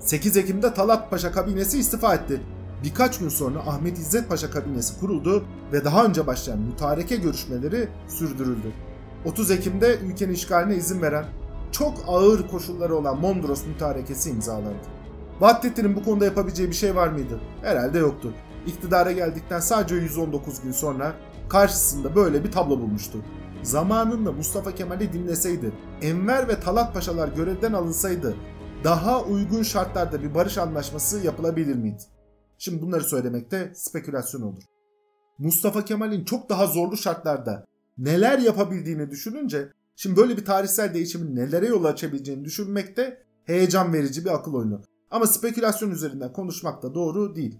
[0.00, 2.40] 8 Ekim'de Talat Paşa kabinesi istifa etti.
[2.82, 8.72] Birkaç gün sonra Ahmet İzzet Paşa kabinesi kuruldu ve daha önce başlayan mütareke görüşmeleri sürdürüldü.
[9.24, 11.24] 30 Ekim'de ülkenin işgaline izin veren
[11.72, 14.88] çok ağır koşulları olan Mondros mütarekesi imzalandı.
[15.40, 17.40] Vahdettin'in bu konuda yapabileceği bir şey var mıydı?
[17.62, 18.32] Herhalde yoktu.
[18.66, 21.12] İktidara geldikten sadece 119 gün sonra
[21.48, 23.18] karşısında böyle bir tablo bulmuştu.
[23.62, 28.34] Zamanında Mustafa Kemal'i dinleseydi, Enver ve Talat Paşalar görevden alınsaydı
[28.84, 32.02] daha uygun şartlarda bir barış anlaşması yapılabilir miydi?
[32.64, 34.62] Şimdi bunları söylemekte spekülasyon olur.
[35.38, 37.64] Mustafa Kemal'in çok daha zorlu şartlarda
[37.98, 44.34] neler yapabildiğini düşününce şimdi böyle bir tarihsel değişimin nelere yol açabileceğini düşünmekte heyecan verici bir
[44.34, 44.82] akıl oyunu.
[45.10, 47.58] Ama spekülasyon üzerinden konuşmak da doğru değil.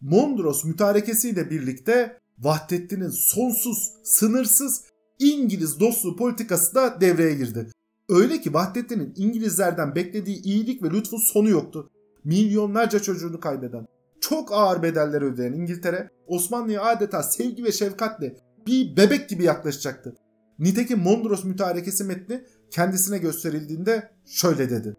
[0.00, 4.84] Mondros mütarekesiyle birlikte Vahdettin'in sonsuz, sınırsız
[5.18, 7.70] İngiliz dostluğu politikası da devreye girdi.
[8.08, 11.90] Öyle ki Vahdettin'in İngilizlerden beklediği iyilik ve lütfun sonu yoktu.
[12.24, 13.86] Milyonlarca çocuğunu kaybeden,
[14.20, 20.14] çok ağır bedeller ödeyen İngiltere Osmanlı'ya adeta sevgi ve şefkatle bir bebek gibi yaklaşacaktı.
[20.58, 24.96] Nitekim Mondros mütarekesi metni kendisine gösterildiğinde şöyle dedi.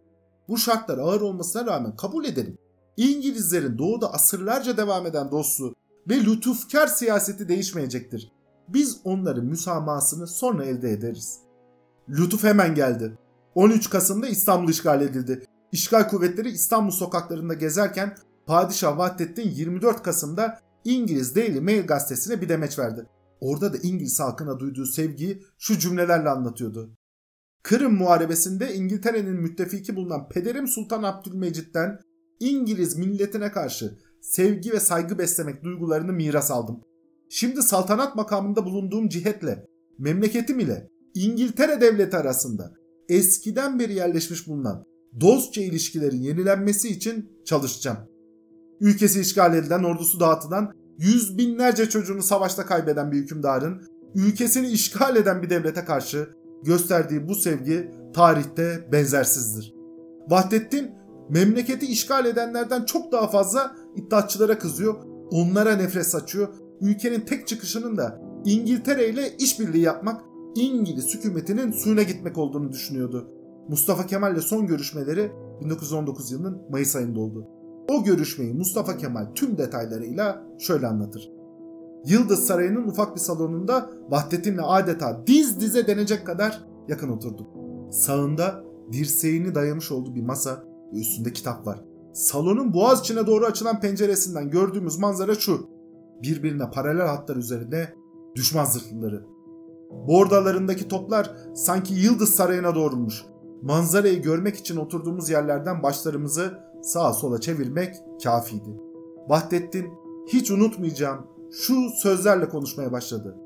[0.47, 2.57] Bu şartlar ağır olmasına rağmen kabul edelim.
[2.97, 5.75] İngilizlerin doğuda asırlarca devam eden dostluğu
[6.09, 8.31] ve lütufkar siyaseti değişmeyecektir.
[8.67, 11.39] Biz onların müsamahasını sonra elde ederiz.
[12.09, 13.17] Lütuf hemen geldi.
[13.55, 15.45] 13 Kasım'da İstanbul işgal edildi.
[15.71, 18.15] İşgal kuvvetleri İstanbul sokaklarında gezerken
[18.49, 23.05] Padişah Vahdettin 24 Kasım'da İngiliz Daily Mail gazetesine bir demeç verdi.
[23.41, 26.95] Orada da İngiliz halkına duyduğu sevgiyi şu cümlelerle anlatıyordu.
[27.63, 31.99] Kırım Muharebesi'nde İngiltere'nin müttefiki bulunan Pederim Sultan Abdülmecit'ten
[32.39, 36.81] İngiliz milletine karşı sevgi ve saygı beslemek duygularını miras aldım.
[37.29, 39.65] Şimdi saltanat makamında bulunduğum cihetle,
[39.99, 42.73] memleketim ile İngiltere devleti arasında
[43.09, 44.83] eskiden beri yerleşmiş bulunan
[45.21, 48.08] dostça ilişkilerin yenilenmesi için çalışacağım.
[48.81, 53.81] Ülkesi işgal edilen, ordusu dağıtılan, yüz binlerce çocuğunu savaşta kaybeden bir hükümdarın,
[54.15, 56.29] ülkesini işgal eden bir devlete karşı
[56.63, 59.73] gösterdiği bu sevgi tarihte benzersizdir.
[60.27, 60.91] Vahdettin
[61.29, 64.95] memleketi işgal edenlerden çok daha fazla iddiatçılara kızıyor,
[65.31, 66.47] onlara nefret saçıyor.
[66.81, 70.21] Ülkenin tek çıkışının da İngiltere ile işbirliği yapmak,
[70.55, 73.31] İngiliz hükümetinin suyuna gitmek olduğunu düşünüyordu.
[73.67, 77.58] Mustafa Kemal ile son görüşmeleri 1919 yılının Mayıs ayında oldu.
[77.89, 81.31] O görüşmeyi Mustafa Kemal tüm detaylarıyla şöyle anlatır.
[82.05, 87.47] Yıldız Sarayı'nın ufak bir salonunda Vahdettin'le adeta diz dize denecek kadar yakın oturduk.
[87.91, 91.83] Sağında dirseğini dayamış olduğu bir masa ve üstünde kitap var.
[92.13, 95.69] Salonun boğaz içine doğru açılan penceresinden gördüğümüz manzara şu.
[96.23, 97.93] Birbirine paralel hatlar üzerinde
[98.35, 99.25] düşman zırhlıları.
[100.07, 103.25] Bordalarındaki toplar sanki Yıldız Sarayı'na doğrulmuş.
[103.61, 108.77] Manzarayı görmek için oturduğumuz yerlerden başlarımızı sağa sola çevirmek kafiydi.
[109.27, 109.93] Vahdettin
[110.27, 113.37] hiç unutmayacağım şu sözlerle konuşmaya başladı.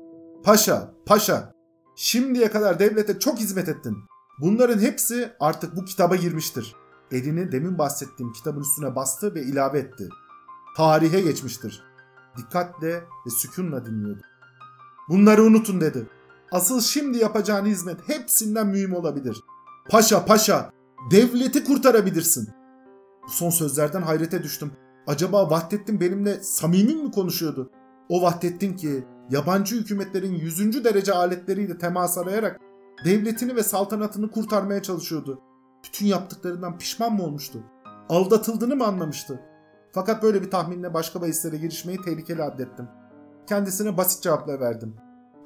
[0.44, 1.52] Paşa, paşa,
[1.96, 3.96] şimdiye kadar devlete çok hizmet ettin.
[4.40, 6.76] Bunların hepsi artık bu kitaba girmiştir.
[7.10, 10.08] Elini demin bahsettiğim kitabın üstüne bastı ve ilave etti.
[10.76, 11.82] Tarihe geçmiştir.
[12.36, 14.22] Dikkatle ve sükunla dinliyordu.
[15.08, 16.08] Bunları unutun dedi.
[16.52, 19.40] Asıl şimdi yapacağın hizmet hepsinden mühim olabilir.
[19.90, 20.72] Paşa paşa
[21.10, 22.48] devleti kurtarabilirsin.
[23.26, 24.72] Bu son sözlerden hayrete düştüm.
[25.06, 27.70] Acaba Vahdettin benimle samimi mi konuşuyordu?
[28.08, 32.60] O Vahdettin ki yabancı hükümetlerin yüzüncü derece aletleriyle temas arayarak
[33.04, 35.40] devletini ve saltanatını kurtarmaya çalışıyordu.
[35.84, 37.62] Bütün yaptıklarından pişman mı olmuştu?
[38.08, 39.40] Aldatıldığını mı anlamıştı?
[39.92, 42.88] Fakat böyle bir tahminle başka bahislere girişmeyi tehlikeli addettim.
[43.46, 44.94] Kendisine basit cevaplar verdim.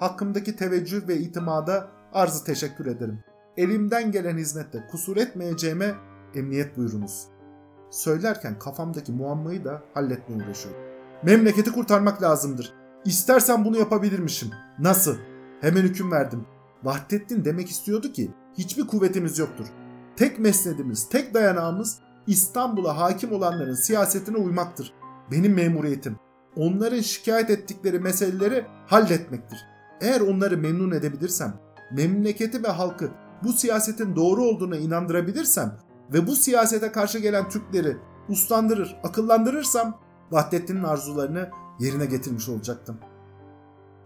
[0.00, 3.24] Hakkımdaki teveccüh ve itimada arzı teşekkür ederim.
[3.56, 5.94] Elimden gelen hizmette kusur etmeyeceğime
[6.34, 7.37] emniyet buyurunuz.
[7.90, 10.80] Söylerken kafamdaki muammayı da halletmeye uğraşıyorum.
[11.22, 12.72] Memleketi kurtarmak lazımdır.
[13.04, 14.50] İstersen bunu yapabilirmişim.
[14.78, 15.16] Nasıl?
[15.60, 16.46] Hemen hüküm verdim.
[16.84, 19.66] Vahdettin demek istiyordu ki hiçbir kuvvetimiz yoktur.
[20.16, 24.92] Tek mesnedimiz, tek dayanağımız İstanbul'a hakim olanların siyasetine uymaktır.
[25.30, 26.16] Benim memuriyetim.
[26.56, 29.58] Onların şikayet ettikleri meseleleri halletmektir.
[30.00, 31.60] Eğer onları memnun edebilirsem
[31.92, 33.10] memleketi ve halkı
[33.44, 35.78] bu siyasetin doğru olduğuna inandırabilirsem
[36.12, 37.96] ve bu siyasete karşı gelen Türkleri
[38.28, 42.98] uslandırır, akıllandırırsam Vahdettin'in arzularını yerine getirmiş olacaktım.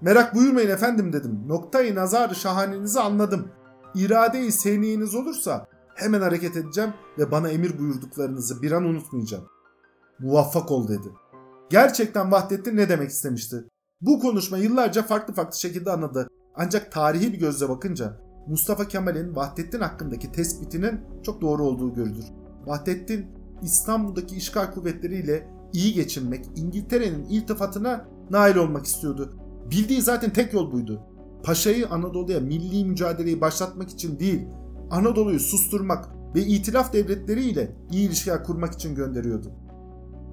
[0.01, 1.45] Merak buyurmayın efendim dedim.
[1.47, 3.49] Noktayı nazarı şahanenizi anladım.
[3.95, 9.45] İrade-i seniyeniz olursa hemen hareket edeceğim ve bana emir buyurduklarınızı bir an unutmayacağım.
[10.19, 11.09] Muvaffak ol dedi.
[11.71, 13.65] Gerçekten Vahdettin ne demek istemişti?
[14.01, 16.29] Bu konuşma yıllarca farklı farklı şekilde anladı.
[16.55, 22.25] Ancak tarihi bir gözle bakınca Mustafa Kemal'in Vahdettin hakkındaki tespitinin çok doğru olduğu görülür.
[22.67, 23.27] Vahdettin
[23.63, 29.33] İstanbul'daki işgal kuvvetleriyle iyi geçinmek, İngiltere'nin iltifatına nail olmak istiyordu.
[29.71, 31.01] Bildiği zaten tek yol buydu.
[31.45, 34.47] Paşa'yı Anadolu'ya milli mücadeleyi başlatmak için değil,
[34.91, 39.53] Anadolu'yu susturmak ve itilaf devletleriyle iyi ilişkiler kurmak için gönderiyordu.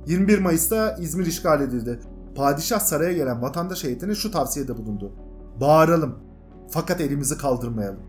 [0.08, 2.00] 21 Mayıs'ta İzmir işgal edildi.
[2.36, 5.12] Padişah saraya gelen vatandaş heyetine şu tavsiyede bulundu.
[5.62, 6.29] Bağıralım
[6.70, 8.00] fakat elimizi kaldırmayalım.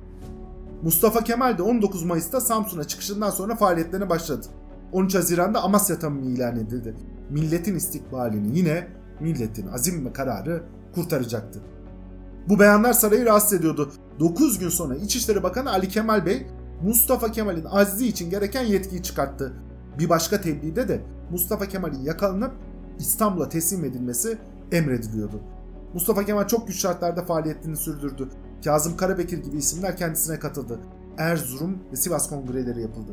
[0.82, 4.46] Mustafa Kemal de 19 Mayıs'ta Samsun'a çıkışından sonra faaliyetlerine başladı.
[4.92, 6.94] 13 Haziran'da Amasya tamımı ilan edildi.
[7.30, 8.88] Milletin istikbalini yine
[9.20, 10.62] milletin azim ve kararı
[10.94, 11.60] kurtaracaktı.
[12.48, 13.92] Bu beyanlar sarayı rahatsız ediyordu.
[14.20, 16.46] 9 gün sonra İçişleri Bakanı Ali Kemal Bey
[16.82, 19.52] Mustafa Kemal'in azli için gereken yetkiyi çıkarttı.
[19.98, 22.52] Bir başka tebliğde de Mustafa Kemal'in yakalanıp
[22.98, 24.38] İstanbul'a teslim edilmesi
[24.72, 25.40] emrediliyordu.
[25.94, 28.28] Mustafa Kemal çok güç şartlarda faaliyetini sürdürdü.
[28.64, 30.80] Kazım Karabekir gibi isimler kendisine katıldı.
[31.18, 33.12] Erzurum ve Sivas kongreleri yapıldı.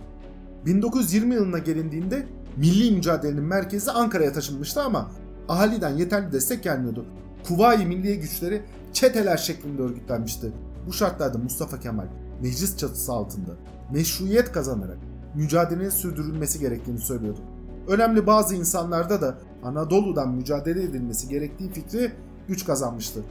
[0.65, 5.11] 1920 yılına gelindiğinde milli mücadelenin merkezi Ankara'ya taşınmıştı ama
[5.49, 7.05] ahaliden yeterli destek gelmiyordu.
[7.47, 8.61] Kuvayi Milliye güçleri
[8.93, 10.51] çeteler şeklinde örgütlenmişti.
[10.87, 12.07] Bu şartlarda Mustafa Kemal
[12.41, 13.51] meclis çatısı altında
[13.91, 14.97] meşruiyet kazanarak
[15.35, 17.39] mücadelenin sürdürülmesi gerektiğini söylüyordu.
[17.87, 22.11] Önemli bazı insanlarda da Anadolu'dan mücadele edilmesi gerektiği fikri
[22.47, 23.23] güç kazanmıştı.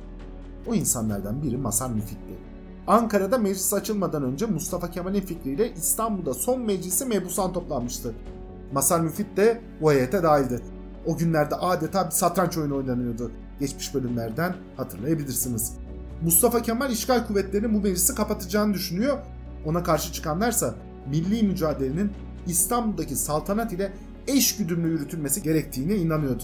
[0.69, 2.35] O insanlardan biri Masar Müfit'ti.
[2.87, 8.15] Ankara'da meclis açılmadan önce Mustafa Kemal'in fikriyle İstanbul'da son meclisi mebusan toplanmıştı.
[8.73, 10.61] Masar Müfit de bu heyete dahildi.
[11.07, 13.31] O günlerde adeta bir satranç oyunu oynanıyordu.
[13.61, 15.75] Geçmiş bölümlerden hatırlayabilirsiniz.
[16.23, 19.19] Mustafa Kemal işgal kuvvetlerinin bu meclisi kapatacağını düşünüyor.
[19.67, 20.75] Ona karşı çıkanlarsa
[21.11, 22.13] milli mücadelenin
[22.47, 23.93] İstanbul'daki saltanat ile
[24.27, 26.43] eş güdümlü yürütülmesi gerektiğine inanıyordu.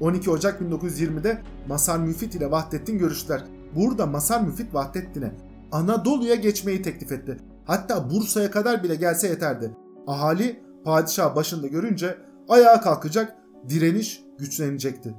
[0.00, 3.44] 12 Ocak 1920'de Masar Müfit ile Vahdettin görüştüler.
[3.76, 5.32] Burada Masar Müfit Vahdettin'e
[5.72, 7.36] Anadolu'ya geçmeyi teklif etti.
[7.64, 9.70] Hatta Bursa'ya kadar bile gelse yeterdi.
[10.06, 13.36] Ahali padişah başında görünce ayağa kalkacak,
[13.68, 15.14] direniş güçlenecekti.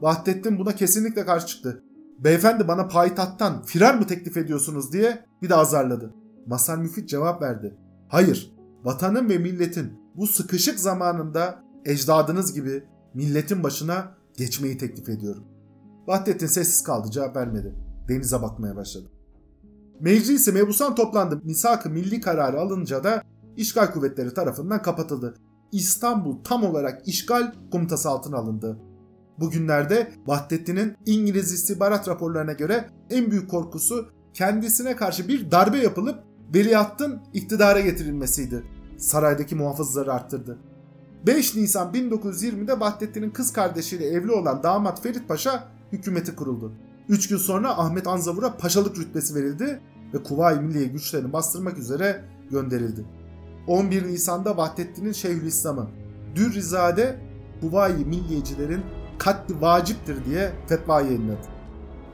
[0.00, 1.82] Vahdettin buna kesinlikle karşı çıktı.
[2.18, 6.14] Beyefendi bana payitahttan firar mı teklif ediyorsunuz diye bir de azarladı.
[6.46, 7.76] Masar Müfit cevap verdi.
[8.08, 12.84] Hayır, vatanın ve milletin bu sıkışık zamanında ecdadınız gibi
[13.14, 15.44] milletin başına geçmeyi teklif ediyorum.
[16.06, 17.74] Vahdettin sessiz kaldı cevap vermedi.
[18.08, 19.10] Denize bakmaya başladı.
[20.00, 21.40] Meclisi mebusan toplandı.
[21.44, 23.22] Misak-ı milli kararı alınca da
[23.56, 25.34] işgal kuvvetleri tarafından kapatıldı.
[25.72, 28.78] İstanbul tam olarak işgal komutası altına alındı.
[29.38, 36.24] Bugünlerde Vahdettin'in İngiliz istihbarat raporlarına göre en büyük korkusu kendisine karşı bir darbe yapılıp
[36.54, 38.62] veliahtın iktidara getirilmesiydi.
[38.98, 40.58] Saraydaki muhafızları arttırdı.
[41.26, 46.72] 5 Nisan 1920'de Vahdettin'in kız kardeşiyle evli olan damat Ferit Paşa hükümeti kuruldu.
[47.08, 49.80] 3 gün sonra Ahmet Anzavur'a paşalık rütbesi verildi
[50.14, 53.04] ve Kuvayi Milliye güçlerini bastırmak üzere gönderildi.
[53.66, 55.90] 11 Nisan'da Vahdettin'in Şeyhülislam'ı
[56.34, 57.20] Dürrizade
[57.60, 58.82] Kuvayi Milliyecilerin
[59.18, 61.46] katli vaciptir diye fetva yayınladı.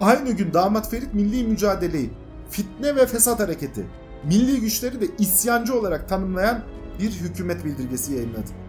[0.00, 2.10] Aynı gün damat Ferit milli mücadeleyi,
[2.50, 3.86] fitne ve fesat hareketi,
[4.24, 6.62] milli güçleri de isyancı olarak tanımlayan
[7.00, 8.59] bir hükümet bildirgesi yayınladı.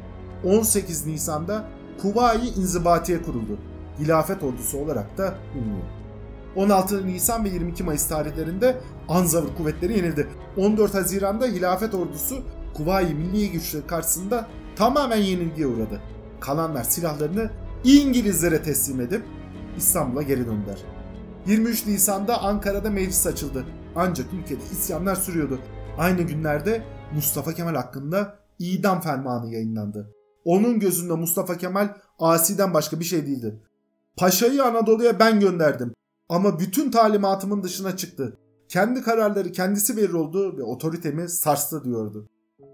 [0.46, 1.68] 18 Nisan'da
[2.02, 3.58] Kuvayi İnzibatiye kuruldu.
[4.00, 5.86] Hilafet ordusu olarak da biliniyor.
[6.56, 8.78] 16 Nisan ve 22 Mayıs tarihlerinde
[9.10, 10.28] Anzavur kuvvetleri yenildi.
[10.58, 16.02] 14 Haziran'da Hilafet ordusu Kuvayi Milliye güçleri karşısında tamamen yenilgiye uğradı.
[16.40, 17.52] Kalanlar silahlarını
[17.84, 19.24] İngilizlere teslim edip
[19.78, 20.78] İstanbul'a geri döndüler.
[21.46, 23.66] 23 Nisan'da Ankara'da meclis açıldı.
[23.96, 25.60] Ancak ülkede isyanlar sürüyordu.
[25.98, 26.84] Aynı günlerde
[27.16, 30.21] Mustafa Kemal hakkında idam fermanı yayınlandı.
[30.46, 33.62] Onun gözünde Mustafa Kemal asiden başka bir şey değildi.
[34.18, 35.94] Paşayı Anadolu'ya ben gönderdim
[36.30, 38.38] ama bütün talimatımın dışına çıktı.
[38.68, 42.30] Kendi kararları kendisi verir oldu ve otoritemi sarstı diyordu.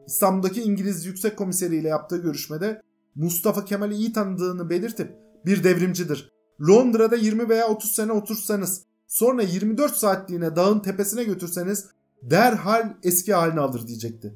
[0.08, 2.82] İstanbul'daki İngiliz Yüksek Komiseri ile yaptığı görüşmede
[3.15, 6.32] Mustafa Kemal'i iyi tanıdığını belirtip bir devrimcidir.
[6.62, 11.86] Londra'da 20 veya 30 sene otursanız sonra 24 saatliğine dağın tepesine götürseniz
[12.21, 14.34] derhal eski haline alır diyecekti.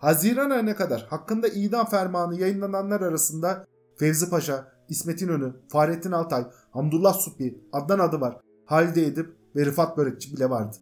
[0.00, 7.14] Haziran ayına kadar hakkında idam fermanı yayınlananlar arasında Fevzi Paşa, İsmet İnönü, Fahrettin Altay, Hamdullah
[7.14, 10.76] Suppi, Adnan Adı var, Halide Edip ve Rıfat Börekçi bile vardı.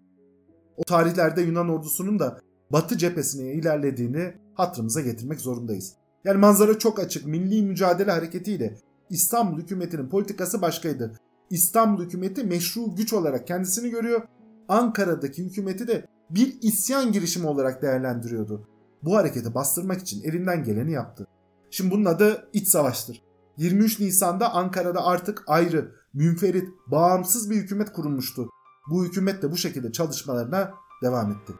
[0.77, 2.41] o tarihlerde Yunan ordusunun da
[2.73, 5.95] Batı cephesine ilerlediğini hatırımıza getirmek zorundayız.
[6.25, 7.27] Yani manzara çok açık.
[7.27, 8.79] Milli mücadele hareketiyle
[9.11, 11.13] İstanbul hükümetinin politikası başkaydı.
[11.51, 14.23] İstanbul hükümeti meşru güç olarak kendisini görüyor.
[14.69, 18.69] Ankara'daki hükümeti de bir isyan girişimi olarak değerlendiriyordu.
[19.03, 21.27] Bu hareketi bastırmak için elinden geleni yaptı.
[21.71, 23.23] Şimdi bunun adı iç savaştır.
[23.57, 28.51] 23 Nisan'da Ankara'da artık ayrı, münferit, bağımsız bir hükümet kurulmuştu.
[28.91, 31.53] Bu hükümet de bu şekilde çalışmalarına devam etti.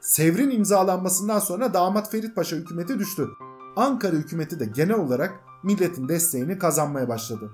[0.00, 3.28] Sevr'in imzalanmasından sonra damat Ferit Paşa hükümeti düştü.
[3.76, 7.50] Ankara hükümeti de genel olarak milletin desteğini kazanmaya başladı.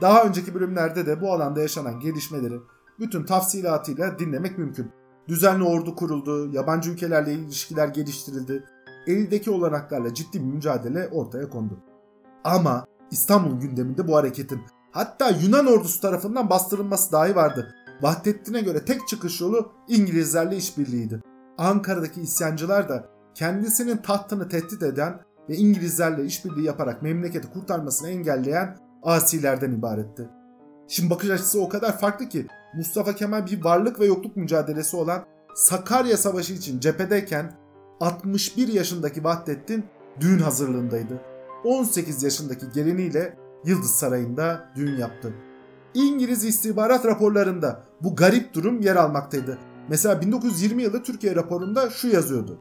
[0.00, 2.60] Daha önceki bölümlerde de bu alanda yaşanan gelişmeleri
[3.00, 4.92] bütün tafsilatıyla dinlemek mümkün.
[5.28, 8.64] Düzenli ordu kuruldu, yabancı ülkelerle ilişkiler geliştirildi,
[9.06, 11.78] eldeki olanaklarla ciddi bir mücadele ortaya kondu.
[12.44, 14.60] Ama İstanbul gündeminde bu hareketin
[14.90, 17.74] hatta Yunan ordusu tarafından bastırılması dahi vardı.
[18.02, 21.22] Vahdettin'e göre tek çıkış yolu İngilizlerle işbirliğiydi.
[21.58, 29.72] Ankara'daki isyancılar da kendisinin tahtını tehdit eden ve İngilizlerle işbirliği yaparak memleketi kurtarmasını engelleyen asilerden
[29.72, 30.28] ibaretti.
[30.88, 35.24] Şimdi bakış açısı o kadar farklı ki Mustafa Kemal bir varlık ve yokluk mücadelesi olan
[35.54, 37.52] Sakarya Savaşı için cephedeyken
[38.00, 39.84] 61 yaşındaki Vahdettin
[40.20, 41.20] düğün hazırlığındaydı.
[41.64, 45.34] 18 yaşındaki geliniyle Yıldız Sarayı'nda düğün yaptı.
[45.94, 49.58] İngiliz istihbarat raporlarında bu garip durum yer almaktaydı.
[49.88, 52.58] Mesela 1920 yılı Türkiye raporunda şu yazıyordu.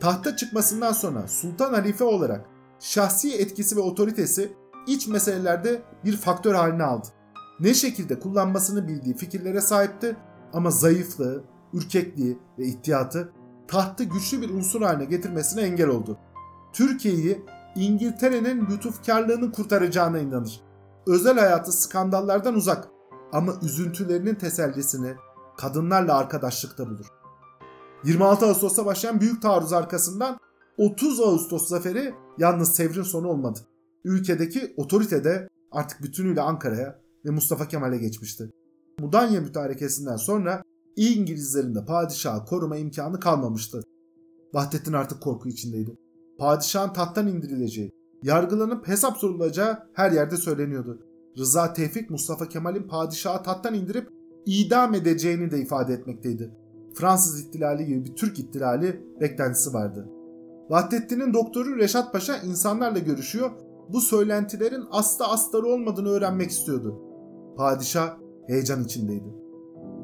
[0.00, 2.46] Tahta çıkmasından sonra Sultan Halife olarak
[2.80, 4.52] şahsi etkisi ve otoritesi
[4.86, 7.06] iç meselelerde bir faktör haline aldı.
[7.60, 10.16] Ne şekilde kullanmasını bildiği fikirlere sahipti
[10.52, 13.32] ama zayıflığı, ürkekliği ve ihtiyatı
[13.68, 16.18] tahtı güçlü bir unsur haline getirmesine engel oldu.
[16.72, 17.44] Türkiye'yi
[17.76, 20.60] İngiltere'nin lütufkarlığını kurtaracağına inanır.
[21.06, 22.88] Özel hayatı skandallardan uzak
[23.32, 25.14] ama üzüntülerinin tesellisini
[25.56, 27.06] kadınlarla arkadaşlıkta bulur.
[28.04, 30.38] 26 Ağustos'ta başlayan büyük taarruz arkasından
[30.78, 33.58] 30 Ağustos zaferi yalnız Sevr'in sonu olmadı.
[34.04, 38.50] Ülkedeki otorite de artık bütünüyle Ankara'ya ve Mustafa Kemal'e geçmişti.
[39.00, 40.62] Mudanya mütarekesinden sonra
[40.96, 43.82] İngilizlerin de padişahı koruma imkanı kalmamıştı.
[44.54, 45.96] Vahdettin artık korku içindeydi.
[46.38, 50.98] Padişahın tahttan indirileceği, yargılanıp hesap sorulacağı her yerde söyleniyordu.
[51.38, 54.08] Rıza Tevfik Mustafa Kemal'in padişahı tahttan indirip
[54.46, 56.50] idam edeceğini de ifade etmekteydi.
[56.94, 60.08] Fransız ihtilali gibi bir Türk ihtilali beklentisi vardı.
[60.70, 63.50] Vahdettin'in doktoru Reşat Paşa insanlarla görüşüyor,
[63.88, 67.09] bu söylentilerin asla astarı olmadığını öğrenmek istiyordu.
[67.56, 69.34] Padişah heyecan içindeydi.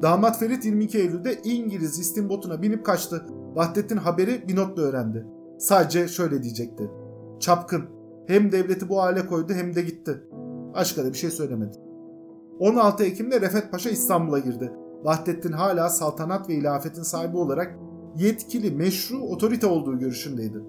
[0.01, 3.25] Damat Ferit 22 Eylül'de İngiliz istimbotuna binip kaçtı.
[3.55, 5.25] Vahdettin haberi bir notla öğrendi.
[5.59, 6.91] Sadece şöyle diyecekti.
[7.39, 7.83] Çapkın.
[8.27, 10.23] Hem devleti bu hale koydu hem de gitti.
[10.73, 11.77] Başka da bir şey söylemedi.
[12.59, 14.71] 16 Ekim'de Refet Paşa İstanbul'a girdi.
[15.03, 17.79] Vahdettin hala saltanat ve ilafetin sahibi olarak
[18.15, 20.63] yetkili, meşru, otorite olduğu görüşündeydi.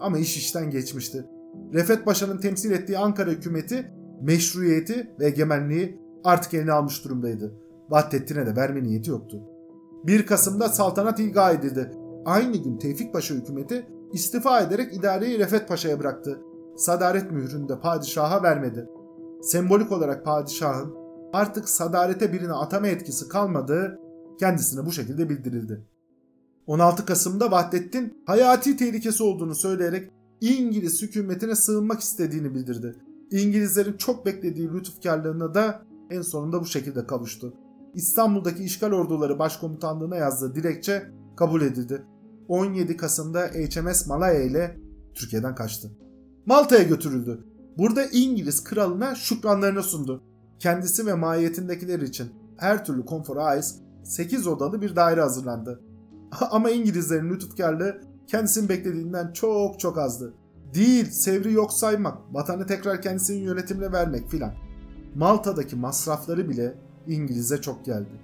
[0.00, 1.24] Ama iş işten geçmişti.
[1.72, 3.92] Refet Paşa'nın temsil ettiği Ankara hükümeti
[4.22, 7.54] meşruiyeti ve egemenliği artık eline almış durumdaydı.
[7.90, 9.42] Vahdettin'e de verme niyeti yoktu.
[10.04, 11.90] 1 Kasım'da saltanat ilga edildi.
[12.24, 16.40] Aynı gün Tevfik Paşa hükümeti istifa ederek idareyi Refet Paşa'ya bıraktı.
[16.76, 18.88] Sadaret mührünü de padişaha vermedi.
[19.42, 20.94] Sembolik olarak padişahın
[21.32, 23.98] artık sadarete birine atama etkisi kalmadığı
[24.38, 25.84] kendisine bu şekilde bildirildi.
[26.66, 30.10] 16 Kasım'da Vahdettin hayati tehlikesi olduğunu söyleyerek
[30.40, 32.96] İngiliz hükümetine sığınmak istediğini bildirdi.
[33.30, 35.82] İngilizlerin çok beklediği lütufkarlığına da
[36.14, 37.54] en sonunda bu şekilde kavuştu.
[37.94, 41.02] İstanbul'daki işgal orduları başkomutanlığına yazdığı dilekçe
[41.36, 42.02] kabul edildi.
[42.48, 44.80] 17 Kasım'da HMS Malaya ile
[45.14, 45.90] Türkiye'den kaçtı.
[46.46, 47.44] Malta'ya götürüldü.
[47.78, 50.22] Burada İngiliz kralına şükranlarını sundu.
[50.58, 53.74] Kendisi ve mahiyetindekiler için her türlü konfora ait
[54.04, 55.80] 8 odalı bir daire hazırlandı.
[56.50, 60.34] Ama İngilizlerin lütufkarlığı kendisinin beklediğinden çok çok azdı.
[60.74, 64.52] Değil, Sevri yok saymak, vatanı tekrar kendisinin yönetimine vermek filan.
[65.14, 66.74] Malta'daki masrafları bile
[67.06, 68.20] İngiliz'e çok geldi.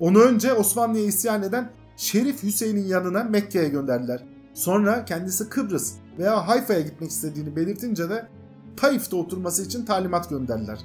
[0.00, 4.24] Onu önce Osmanlı'ya isyan eden Şerif Hüseyin'in yanına Mekke'ye gönderdiler.
[4.54, 8.28] Sonra kendisi Kıbrıs veya Hayfa'ya gitmek istediğini belirtince de
[8.76, 10.78] Taif'te oturması için talimat gönderdiler.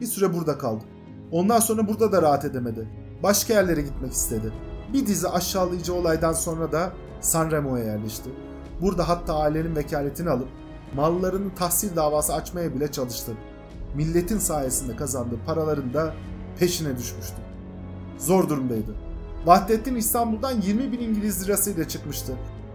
[0.00, 0.84] Bir süre burada kaldı.
[1.32, 2.88] Ondan sonra burada da rahat edemedi.
[3.22, 4.52] Başka yerlere gitmek istedi.
[4.92, 8.30] Bir dizi aşağılayıcı olaydan sonra da Sanremo'ya yerleşti.
[8.80, 10.48] Burada hatta ailenin vekaletini alıp
[10.96, 13.32] mallarının tahsil davası açmaya bile çalıştı.
[13.94, 16.14] Milletin sayesinde kazandığı paraların da
[16.58, 17.36] peşine düşmüştü.
[18.18, 18.94] Zor durumdaydı.
[19.46, 22.32] Vahdettin İstanbul'dan 20 bin İngiliz lirasıyla çıkmıştı.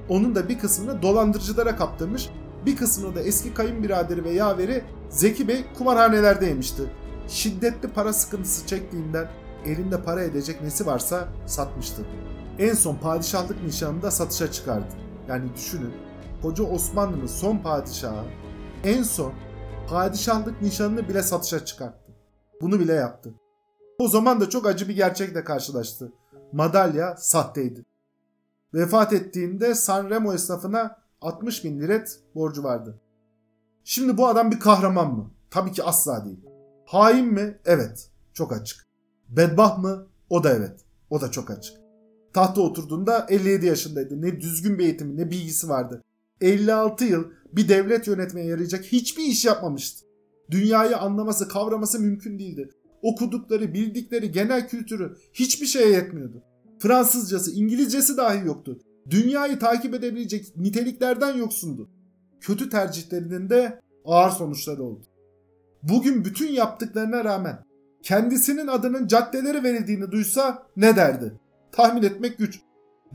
[0.10, 2.30] Onun da bir kısmını dolandırıcılara kaptırmış,
[2.66, 6.84] bir kısmını da eski kayınbiraderi ve yaveri Zeki Bey kumarhanelerde yemişti.
[7.28, 9.28] Şiddetli para sıkıntısı çektiğinden
[9.66, 12.06] elinde para edecek nesi varsa satmıştı.
[12.60, 14.88] en son padişahlık nişanını da satışa çıkardı.
[15.28, 15.94] Yani düşünün
[16.42, 18.26] koca Osmanlı'nın son padişahı
[18.84, 19.34] en son
[19.90, 22.12] padişahlık nişanını bile satışa çıkarttı.
[22.62, 23.34] Bunu bile yaptı.
[24.00, 26.12] O zaman da çok acı bir gerçekle karşılaştı.
[26.52, 27.86] Madalya sahteydi.
[28.74, 33.02] Vefat ettiğinde Sanremo esnafına 60 bin liret borcu vardı.
[33.84, 35.32] Şimdi bu adam bir kahraman mı?
[35.52, 36.46] Tabii ki asla değil.
[36.86, 37.60] Hain mi?
[37.66, 38.10] Evet.
[38.34, 38.88] Çok açık.
[39.30, 40.08] Bedbah mı?
[40.30, 40.80] O da evet.
[41.10, 41.78] O da çok açık.
[42.34, 44.22] Tahta oturduğunda 57 yaşındaydı.
[44.22, 46.04] Ne düzgün bir eğitimi ne bilgisi vardı.
[46.42, 47.24] 56 yıl
[47.54, 50.06] bir devlet yönetmeye yarayacak hiçbir iş yapmamıştı.
[50.52, 52.70] Dünyayı anlaması, kavraması mümkün değildi.
[53.02, 56.44] Okudukları, bildikleri genel kültürü hiçbir şeye yetmiyordu.
[56.80, 58.80] Fransızcası, İngilizcesi dahi yoktu.
[59.10, 61.90] Dünyayı takip edebilecek niteliklerden yoksundu.
[62.42, 65.06] Kötü tercihlerinin de ağır sonuçları oldu.
[65.84, 67.64] Bugün bütün yaptıklarına rağmen
[68.04, 71.34] kendisinin adının caddelere verildiğini duysa ne derdi?
[71.72, 72.62] Tahmin etmek güç.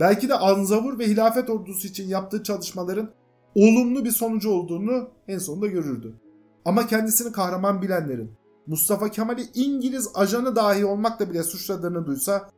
[0.00, 3.10] Belki de Anzavur ve hilafet ordusu için yaptığı çalışmaların
[3.54, 6.14] olumlu bir sonucu olduğunu en sonunda görürdü.
[6.64, 8.32] Ama kendisini kahraman bilenlerin
[8.66, 12.50] Mustafa Kemal'i İngiliz ajanı dahi olmakla bile suçladığını duysa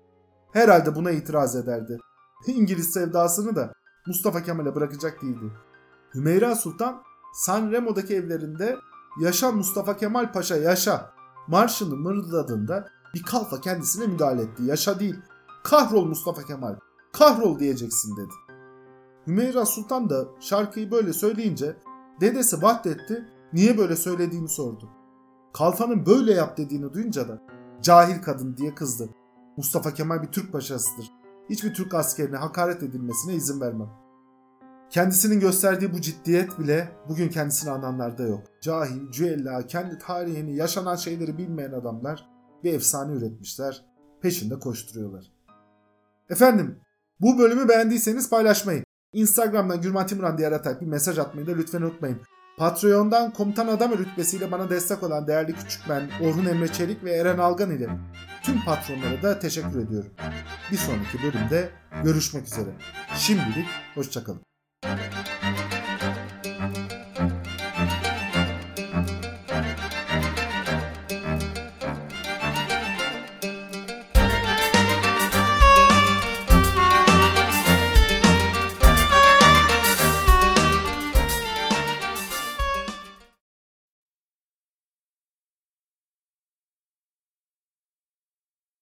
[0.53, 1.99] herhalde buna itiraz ederdi.
[2.47, 3.73] İngiliz sevdasını da
[4.07, 5.53] Mustafa Kemal'e bırakacak değildi.
[6.15, 7.03] Hümeyra Sultan
[7.35, 8.77] Sanremo'daki evlerinde
[9.21, 11.11] Yaşa Mustafa Kemal Paşa yaşa
[11.49, 14.63] marşını mırıldadığında bir kalfa kendisine müdahale etti.
[14.65, 15.17] Yaşa değil
[15.65, 16.77] kahrol Mustafa Kemal
[17.13, 18.33] kahrol diyeceksin dedi.
[19.27, 21.77] Hümeyra Sultan da şarkıyı böyle söyleyince
[22.21, 24.91] dedesi Vahdettin niye böyle söylediğini sordu.
[25.53, 27.43] Kalfanın böyle yap dediğini duyunca da
[27.83, 29.09] cahil kadın diye kızdı.
[29.57, 31.13] Mustafa Kemal bir Türk paşasıdır.
[31.51, 33.91] Hiçbir Türk askerine hakaret edilmesine izin vermem.
[34.91, 38.43] Kendisinin gösterdiği bu ciddiyet bile bugün kendisini ananlarda yok.
[38.61, 42.29] Cahil, cüella, kendi tarihini, yaşanan şeyleri bilmeyen adamlar
[42.65, 43.85] bir efsane üretmişler.
[44.21, 45.33] Peşinde koşturuyorlar.
[46.31, 46.81] Efendim,
[47.21, 52.21] bu bölümü beğendiyseniz paylaşmayı, Instagram'dan Gürman Timran diye aratarak bir mesaj atmayı da lütfen unutmayın.
[52.57, 57.39] Patreon'dan komutan adam rütbesiyle bana destek olan değerli küçük ben Orhun Emre Çelik ve Eren
[57.39, 57.89] Algan ile
[58.43, 60.11] tüm patronlara da teşekkür ediyorum.
[60.73, 61.71] Bir sonraki bölümde
[62.05, 62.71] görüşmek üzere.
[63.17, 64.56] Şimdilik hoşçakalın.